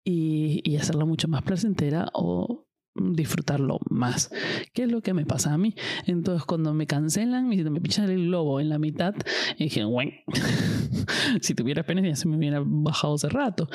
y, 0.03 0.61
y 0.63 0.77
hacerla 0.77 1.05
mucho 1.05 1.27
más 1.27 1.41
placentera 1.41 2.09
o 2.13 2.62
disfrutarlo 2.95 3.79
más. 3.89 4.32
¿Qué 4.73 4.84
es 4.84 4.91
lo 4.91 5.01
que 5.01 5.13
me 5.13 5.25
pasa 5.25 5.53
a 5.53 5.58
mí? 5.58 5.75
Entonces, 6.06 6.45
cuando 6.45 6.73
me 6.73 6.88
cancelan, 6.88 7.47
me, 7.47 7.63
me 7.63 7.82
pichan 7.82 8.10
el 8.10 8.27
globo 8.27 8.60
en 8.60 8.69
la 8.69 8.79
mitad, 8.79 9.15
y 9.58 9.65
dije, 9.65 9.84
bueno, 9.84 10.12
si 11.41 11.56
tuviera 11.56 11.84
pena 11.84 12.01
ya 12.01 12.15
se 12.15 12.27
me 12.27 12.38
hubiera 12.38 12.62
bajado 12.65 13.15
hace 13.15 13.29
rato. 13.29 13.69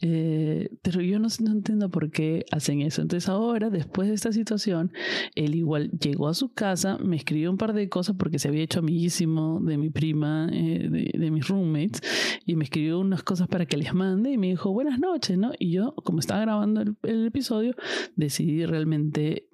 Eh, 0.00 0.70
pero 0.82 1.00
yo 1.00 1.18
no, 1.18 1.28
no, 1.40 1.52
entiendo 1.52 1.88
por 1.90 2.10
qué 2.10 2.44
hacen 2.50 2.82
eso. 2.82 3.02
Entonces, 3.02 3.28
ahora, 3.28 3.70
después 3.70 4.08
de 4.08 4.14
esta 4.14 4.32
situación, 4.32 4.92
él 5.34 5.54
igual 5.54 5.90
llegó 5.92 6.28
a 6.28 6.34
su 6.34 6.52
casa, 6.52 6.98
me 6.98 7.16
escribió 7.16 7.50
un 7.50 7.58
par 7.58 7.72
de 7.72 7.88
cosas 7.88 8.16
porque 8.18 8.38
se 8.38 8.48
había 8.48 8.62
hecho 8.62 8.80
amiguísimo 8.80 9.60
de 9.60 9.78
mi 9.78 9.90
prima, 9.90 10.48
eh, 10.52 10.88
de, 10.90 11.18
de, 11.18 11.30
mis 11.30 11.46
roommates, 11.48 12.02
y 12.44 12.56
me 12.56 12.64
escribió 12.64 12.98
unas 12.98 13.22
cosas 13.22 13.48
para 13.48 13.66
que 13.66 13.76
les 13.76 13.94
mande 13.94 14.32
y 14.32 14.38
me 14.38 14.48
dijo, 14.48 14.72
buenas 14.72 14.98
noches, 14.98 15.38
¿no? 15.38 15.52
Y 15.58 15.70
yo, 15.70 15.94
como 16.04 16.18
estaba 16.18 16.40
grabando 16.40 16.80
el, 16.80 16.96
el 17.02 17.26
episodio, 17.26 17.74
decidí 18.16 18.63
realmente 18.66 19.48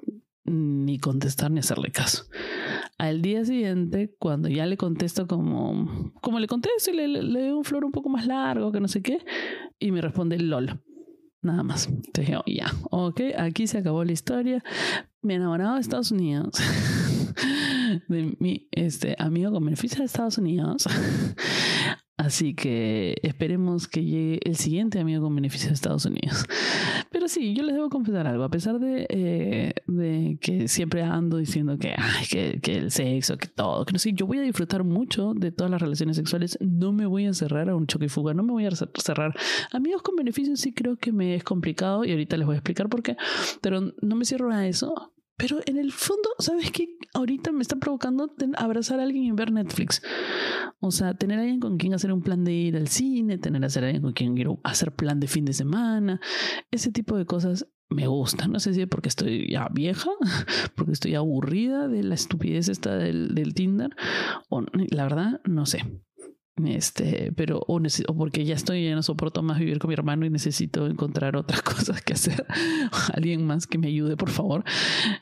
ni 0.44 0.98
contestar 0.98 1.50
ni 1.50 1.60
hacerle 1.60 1.90
caso. 1.90 2.24
Al 2.98 3.22
día 3.22 3.44
siguiente, 3.44 4.14
cuando 4.18 4.48
ya 4.48 4.66
le 4.66 4.76
contesto 4.76 5.26
como, 5.26 6.12
como 6.20 6.38
le 6.40 6.46
contesto 6.46 6.90
y 6.90 6.96
le, 6.96 7.08
le, 7.08 7.40
doy 7.40 7.50
un 7.50 7.64
flor 7.64 7.84
un 7.84 7.92
poco 7.92 8.08
más 8.08 8.26
largo, 8.26 8.72
que 8.72 8.80
no 8.80 8.88
sé 8.88 9.02
qué, 9.02 9.18
y 9.78 9.90
me 9.92 10.00
responde 10.00 10.38
LOL. 10.38 10.80
Nada 11.42 11.62
más. 11.62 11.86
Entonces 11.86 12.26
dije, 12.26 12.36
oh, 12.36 12.44
ya, 12.46 12.70
ok, 12.90 13.20
aquí 13.38 13.66
se 13.66 13.78
acabó 13.78 14.04
la 14.04 14.12
historia. 14.12 14.62
Me 15.22 15.34
enamorado 15.34 15.76
de 15.76 15.80
Estados 15.80 16.10
Unidos. 16.10 16.54
de 18.08 18.36
mi 18.38 18.68
este, 18.72 19.16
amigo 19.18 19.50
con 19.52 19.64
beneficio 19.64 20.00
de 20.00 20.04
Estados 20.04 20.36
Unidos. 20.38 20.86
Así 22.20 22.52
que 22.52 23.16
esperemos 23.22 23.88
que 23.88 24.04
llegue 24.04 24.40
el 24.44 24.56
siguiente 24.56 25.00
amigo 25.00 25.22
con 25.22 25.34
beneficio 25.34 25.68
de 25.68 25.74
Estados 25.74 26.04
Unidos. 26.04 26.44
Pero 27.10 27.28
sí, 27.28 27.54
yo 27.54 27.62
les 27.62 27.74
debo 27.74 27.88
confesar 27.88 28.26
algo, 28.26 28.44
a 28.44 28.50
pesar 28.50 28.78
de, 28.78 29.06
eh, 29.08 30.36
que 30.38 30.68
siempre 30.68 31.02
ando 31.02 31.38
diciendo 31.38 31.78
que, 31.78 31.94
que, 32.60 32.76
el 32.76 32.90
sexo, 32.90 33.38
que 33.38 33.48
todo, 33.48 33.86
que 33.86 33.94
no 33.94 33.98
sé, 33.98 34.12
yo 34.12 34.26
voy 34.26 34.36
a 34.36 34.42
disfrutar 34.42 34.84
mucho 34.84 35.32
de 35.32 35.50
todas 35.50 35.70
las 35.70 35.80
relaciones 35.80 36.16
sexuales, 36.16 36.58
no 36.60 36.92
me 36.92 37.06
voy 37.06 37.24
a 37.24 37.32
cerrar 37.32 37.70
a 37.70 37.74
un 37.74 37.86
choque 37.86 38.04
y 38.04 38.08
fuga, 38.10 38.34
no 38.34 38.42
me 38.42 38.52
voy 38.52 38.66
a 38.66 38.70
cerrar. 38.70 39.34
Amigos 39.72 40.02
con 40.02 40.14
beneficios 40.14 40.60
sí 40.60 40.74
creo 40.74 40.96
que 40.96 41.12
me 41.12 41.34
es 41.34 41.42
complicado 41.42 42.04
y 42.04 42.10
ahorita 42.10 42.36
les 42.36 42.44
voy 42.44 42.56
a 42.56 42.58
explicar 42.58 42.90
por 42.90 43.02
qué, 43.02 43.16
pero 43.62 43.94
no 44.02 44.14
me 44.14 44.26
cierro 44.26 44.52
a 44.52 44.66
eso 44.66 45.10
pero 45.40 45.60
en 45.64 45.78
el 45.78 45.90
fondo, 45.90 46.28
¿sabes 46.38 46.70
qué? 46.70 46.98
Ahorita 47.14 47.50
me 47.50 47.62
está 47.62 47.76
provocando 47.76 48.34
abrazar 48.58 49.00
a 49.00 49.04
alguien 49.04 49.24
y 49.24 49.32
ver 49.32 49.50
Netflix. 49.50 50.02
O 50.80 50.90
sea, 50.90 51.14
tener 51.14 51.38
a 51.38 51.42
alguien 51.42 51.60
con 51.60 51.78
quien 51.78 51.94
hacer 51.94 52.12
un 52.12 52.20
plan 52.20 52.44
de 52.44 52.52
ir 52.52 52.76
al 52.76 52.88
cine, 52.88 53.38
tener 53.38 53.64
a 53.64 53.66
alguien 53.66 54.02
con 54.02 54.12
quien 54.12 54.36
ir 54.36 54.48
hacer 54.64 54.94
plan 54.94 55.18
de 55.18 55.28
fin 55.28 55.46
de 55.46 55.54
semana. 55.54 56.20
Ese 56.70 56.92
tipo 56.92 57.16
de 57.16 57.24
cosas 57.24 57.66
me 57.88 58.06
gusta. 58.06 58.48
No 58.48 58.60
sé 58.60 58.74
si 58.74 58.82
es 58.82 58.88
porque 58.88 59.08
estoy 59.08 59.50
ya 59.50 59.68
vieja, 59.72 60.10
porque 60.76 60.92
estoy 60.92 61.14
aburrida 61.14 61.88
de 61.88 62.02
la 62.02 62.14
estupidez 62.14 62.68
esta 62.68 62.96
del, 62.96 63.34
del 63.34 63.54
Tinder, 63.54 63.96
o 64.50 64.62
la 64.90 65.02
verdad, 65.04 65.40
no 65.44 65.64
sé. 65.64 65.84
Este, 66.66 67.32
pero 67.36 67.62
o, 67.66 67.80
porque 68.16 68.44
ya 68.44 68.54
estoy, 68.54 68.84
ya 68.84 68.94
no 68.94 69.02
soporto 69.02 69.42
más 69.42 69.58
vivir 69.58 69.78
con 69.78 69.88
mi 69.88 69.94
hermano 69.94 70.26
y 70.26 70.30
necesito 70.30 70.86
encontrar 70.86 71.36
otras 71.36 71.62
cosas 71.62 72.02
que 72.02 72.14
hacer. 72.14 72.46
Alguien 73.14 73.46
más 73.46 73.66
que 73.66 73.78
me 73.78 73.88
ayude, 73.88 74.16
por 74.16 74.30
favor. 74.30 74.64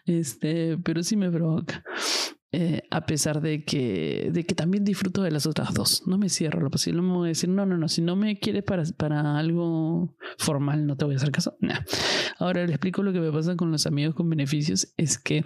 Este, 0.07 0.79
pero 0.79 1.03
sí 1.03 1.16
me 1.16 1.31
provoca. 1.31 1.85
Eh, 2.51 2.81
a 2.90 3.05
pesar 3.05 3.42
de 3.42 3.62
que, 3.62 4.31
de 4.33 4.46
que 4.46 4.55
también 4.55 4.83
disfruto 4.83 5.22
de 5.22 5.31
las 5.31 5.46
otras 5.46 5.74
dos. 5.74 6.07
No 6.07 6.16
me 6.16 6.31
cierro 6.31 6.61
lo 6.61 6.70
posible. 6.70 7.03
No 7.03 7.07
me 7.07 7.14
voy 7.14 7.27
a 7.27 7.29
decir, 7.29 7.51
no, 7.51 7.66
no, 7.66 7.77
no, 7.77 7.88
si 7.88 8.01
no 8.01 8.16
me 8.16 8.38
quieres 8.38 8.62
para, 8.62 8.85
para 8.96 9.38
algo 9.38 10.16
formal, 10.38 10.87
no 10.87 10.96
te 10.96 11.05
voy 11.05 11.14
a 11.14 11.16
hacer 11.18 11.31
caso. 11.31 11.57
Ahora 12.38 12.64
le 12.66 12.72
explico 12.72 13.03
lo 13.03 13.12
que 13.12 13.20
me 13.20 13.31
pasa 13.31 13.57
con 13.57 13.70
los 13.70 13.87
amigos 13.87 14.14
con 14.14 14.31
beneficios. 14.31 14.94
Es 14.96 15.18
que 15.18 15.44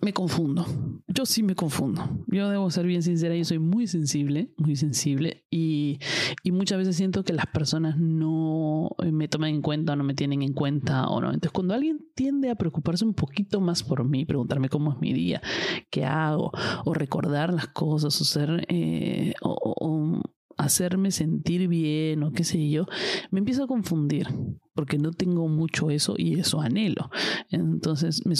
me 0.00 0.12
confundo. 0.12 0.66
Yo 1.06 1.24
sí 1.24 1.42
me 1.42 1.54
confundo. 1.54 2.24
Yo 2.26 2.48
debo 2.48 2.70
ser 2.70 2.86
bien 2.86 3.02
sincera, 3.02 3.34
yo 3.34 3.44
soy 3.44 3.58
muy 3.58 3.86
sensible, 3.86 4.52
muy 4.56 4.76
sensible 4.76 5.44
y, 5.50 5.98
y, 6.42 6.52
muchas 6.52 6.78
veces 6.78 6.96
siento 6.96 7.24
que 7.24 7.32
las 7.32 7.46
personas 7.46 7.96
no 7.96 8.90
me 9.10 9.28
toman 9.28 9.50
en 9.50 9.62
cuenta 9.62 9.92
o 9.92 9.96
no 9.96 10.04
me 10.04 10.14
tienen 10.14 10.42
en 10.42 10.52
cuenta 10.52 11.06
o 11.08 11.20
no. 11.20 11.28
Entonces 11.28 11.52
cuando 11.52 11.74
alguien 11.74 12.04
tiende 12.14 12.50
a 12.50 12.56
preocuparse 12.56 13.04
un 13.04 13.14
poquito 13.14 13.60
más 13.60 13.82
por 13.82 14.04
mí, 14.04 14.24
preguntarme 14.24 14.68
cómo 14.68 14.92
es 14.92 14.98
mi 14.98 15.12
día, 15.12 15.40
qué 15.90 16.04
hago, 16.04 16.52
o 16.84 16.94
recordar 16.94 17.52
las 17.52 17.68
cosas, 17.68 18.20
o 18.20 18.24
ser, 18.24 18.66
eh, 18.68 19.34
o 19.40 20.20
hacerme 20.58 21.10
sentir 21.10 21.68
bien 21.68 22.22
o 22.22 22.32
qué 22.32 22.44
sé 22.44 22.68
yo, 22.68 22.86
me 23.30 23.38
empiezo 23.38 23.64
a 23.64 23.68
confundir 23.68 24.26
porque 24.74 24.98
no 24.98 25.12
tengo 25.12 25.48
mucho 25.48 25.90
eso 25.90 26.14
y 26.18 26.38
eso 26.38 26.60
anhelo. 26.60 27.10
Entonces 27.50 28.22
me, 28.26 28.36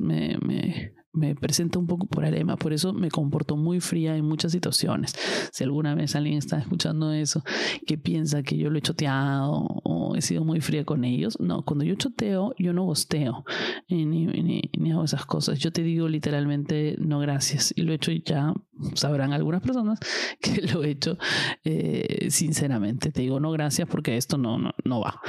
me, 0.00 0.38
me, 0.38 0.94
me 1.12 1.34
presenta 1.34 1.78
un 1.78 1.86
poco 1.86 2.06
por 2.06 2.24
alema, 2.24 2.56
por 2.56 2.72
eso 2.72 2.92
me 2.92 3.10
comporto 3.10 3.56
muy 3.56 3.80
fría 3.80 4.16
en 4.16 4.24
muchas 4.24 4.52
situaciones. 4.52 5.14
Si 5.52 5.64
alguna 5.64 5.94
vez 5.94 6.16
alguien 6.16 6.38
está 6.38 6.58
escuchando 6.58 7.12
eso, 7.12 7.42
que 7.86 7.98
piensa 7.98 8.42
que 8.42 8.56
yo 8.56 8.70
lo 8.70 8.78
he 8.78 8.82
choteado 8.82 9.66
o 9.84 10.16
he 10.16 10.22
sido 10.22 10.44
muy 10.44 10.60
fría 10.60 10.84
con 10.84 11.04
ellos, 11.04 11.38
no, 11.40 11.62
cuando 11.64 11.84
yo 11.84 11.94
choteo, 11.96 12.54
yo 12.58 12.72
no 12.72 12.84
gosteo 12.84 13.44
ni, 13.88 14.06
ni, 14.06 14.62
ni 14.78 14.92
hago 14.92 15.04
esas 15.04 15.26
cosas. 15.26 15.58
Yo 15.58 15.70
te 15.72 15.82
digo 15.82 16.08
literalmente 16.08 16.96
no 16.98 17.18
gracias 17.18 17.72
y 17.76 17.82
lo 17.82 17.92
he 17.92 17.96
hecho 17.96 18.12
ya, 18.12 18.54
sabrán 18.94 19.32
algunas 19.32 19.62
personas 19.62 19.98
que 20.40 20.62
lo 20.62 20.84
he 20.84 20.90
hecho 20.90 21.18
eh, 21.64 22.28
sinceramente. 22.30 23.10
Te 23.12 23.22
digo 23.22 23.40
no 23.40 23.50
gracias 23.50 23.88
porque 23.88 24.16
esto 24.16 24.38
no, 24.38 24.58
no, 24.58 24.72
no 24.84 25.00
va. 25.00 25.20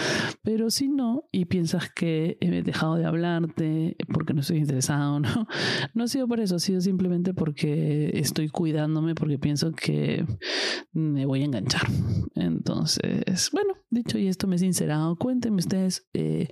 Pero 0.44 0.70
si 0.70 0.88
no, 0.88 1.24
y 1.32 1.46
piensas 1.46 1.92
que 1.92 2.38
he 2.42 2.62
dejado 2.64 2.96
de 2.96 3.06
hablarte 3.06 3.96
porque 4.14 4.34
no 4.34 4.42
estoy 4.42 4.58
interesado, 4.58 5.20
¿no? 5.20 5.48
No 5.94 6.04
ha 6.04 6.08
sido 6.08 6.28
por 6.28 6.40
eso, 6.40 6.56
ha 6.56 6.60
sido 6.60 6.82
simplemente 6.82 7.34
porque 7.34 8.12
estoy 8.14 8.50
cuidándome, 8.50 9.16
porque 9.16 9.38
pienso 9.38 9.72
que 9.72 10.26
me 10.92 11.26
voy 11.26 11.42
a 11.42 11.46
enganchar. 11.46 11.88
Entonces, 12.36 13.50
bueno, 13.52 13.74
dicho 13.90 14.18
y 14.18 14.28
esto 14.28 14.48
me 14.48 14.56
he 14.56 14.60
sincerado, 14.60 15.16
cuéntenme 15.16 15.58
ustedes 15.58 16.08
eh, 16.14 16.48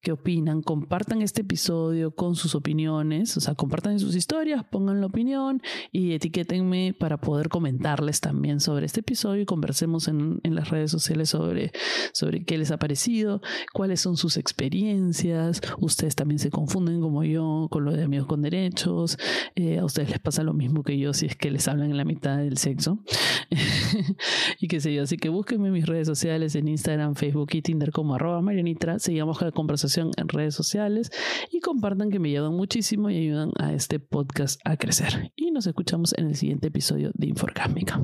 qué 0.00 0.12
opinan, 0.12 0.62
compartan 0.62 1.22
este 1.22 1.42
episodio 1.42 2.14
con 2.14 2.36
sus 2.36 2.54
opiniones, 2.54 3.36
o 3.36 3.40
sea, 3.40 3.54
compartan 3.54 3.98
sus 3.98 4.14
historias, 4.14 4.64
pongan 4.70 5.00
la 5.00 5.06
opinión 5.06 5.62
y 5.92 6.12
etiquétenme 6.28 6.94
para 6.98 7.16
poder 7.16 7.48
comentarles 7.48 8.20
también 8.20 8.60
sobre 8.60 8.86
este 8.86 9.00
episodio 9.00 9.42
y 9.42 9.46
conversemos 9.46 10.08
en, 10.08 10.40
en 10.42 10.54
las 10.54 10.68
redes 10.68 10.90
sociales 10.90 11.30
sobre, 11.30 11.72
sobre 12.12 12.44
qué 12.44 12.58
les 12.58 12.70
ha 12.70 12.76
parecido, 12.76 13.40
cuáles 13.72 14.00
son 14.00 14.16
sus 14.16 14.36
experiencias, 14.36 15.62
ustedes 15.78 16.14
también 16.16 16.38
se 16.38 16.50
confunden 16.50 17.00
como 17.00 17.24
yo 17.24 17.68
con 17.70 17.84
lo 17.84 17.92
de 17.92 18.04
amigos 18.04 18.26
con 18.26 18.42
derechos, 18.42 19.16
eh, 19.54 19.78
a 19.78 19.84
ustedes 19.84 20.10
les 20.10 20.18
pasa 20.18 20.42
lo 20.42 20.52
mismo 20.52 20.82
que 20.82 20.98
yo 20.98 21.14
si 21.14 21.26
es 21.26 21.36
que 21.36 21.50
les 21.50 21.66
hablan 21.66 21.90
en 21.90 21.96
la 21.96 22.04
mitad 22.04 22.36
del 22.36 22.58
sexo. 22.58 23.02
Y 24.60 24.68
qué 24.68 24.80
sé 24.80 24.92
yo, 24.92 25.04
así 25.04 25.16
que 25.16 25.28
búsquenme 25.28 25.68
en 25.68 25.72
mis 25.72 25.86
redes 25.86 26.06
sociales 26.06 26.54
en 26.56 26.68
Instagram, 26.68 27.14
Facebook 27.14 27.50
y 27.52 27.62
Tinder 27.62 27.92
como 27.92 28.14
arroba 28.14 28.42
Marianitra, 28.42 28.98
sigamos 28.98 29.40
la 29.40 29.52
conversación 29.52 30.10
en 30.16 30.28
redes 30.28 30.54
sociales 30.54 31.10
y 31.52 31.60
compartan 31.60 32.10
que 32.10 32.18
me 32.18 32.28
ayudan 32.28 32.54
muchísimo 32.54 33.08
y 33.08 33.18
ayudan 33.18 33.52
a 33.58 33.72
este 33.72 34.00
podcast 34.00 34.60
a 34.64 34.76
crecer. 34.76 35.32
Y 35.36 35.52
nos 35.52 35.66
escuchamos 35.66 36.12
en 36.18 36.28
el 36.28 36.36
siguiente 36.36 36.68
episodio 36.68 37.10
de 37.14 37.26
Inforgámica. 37.26 38.02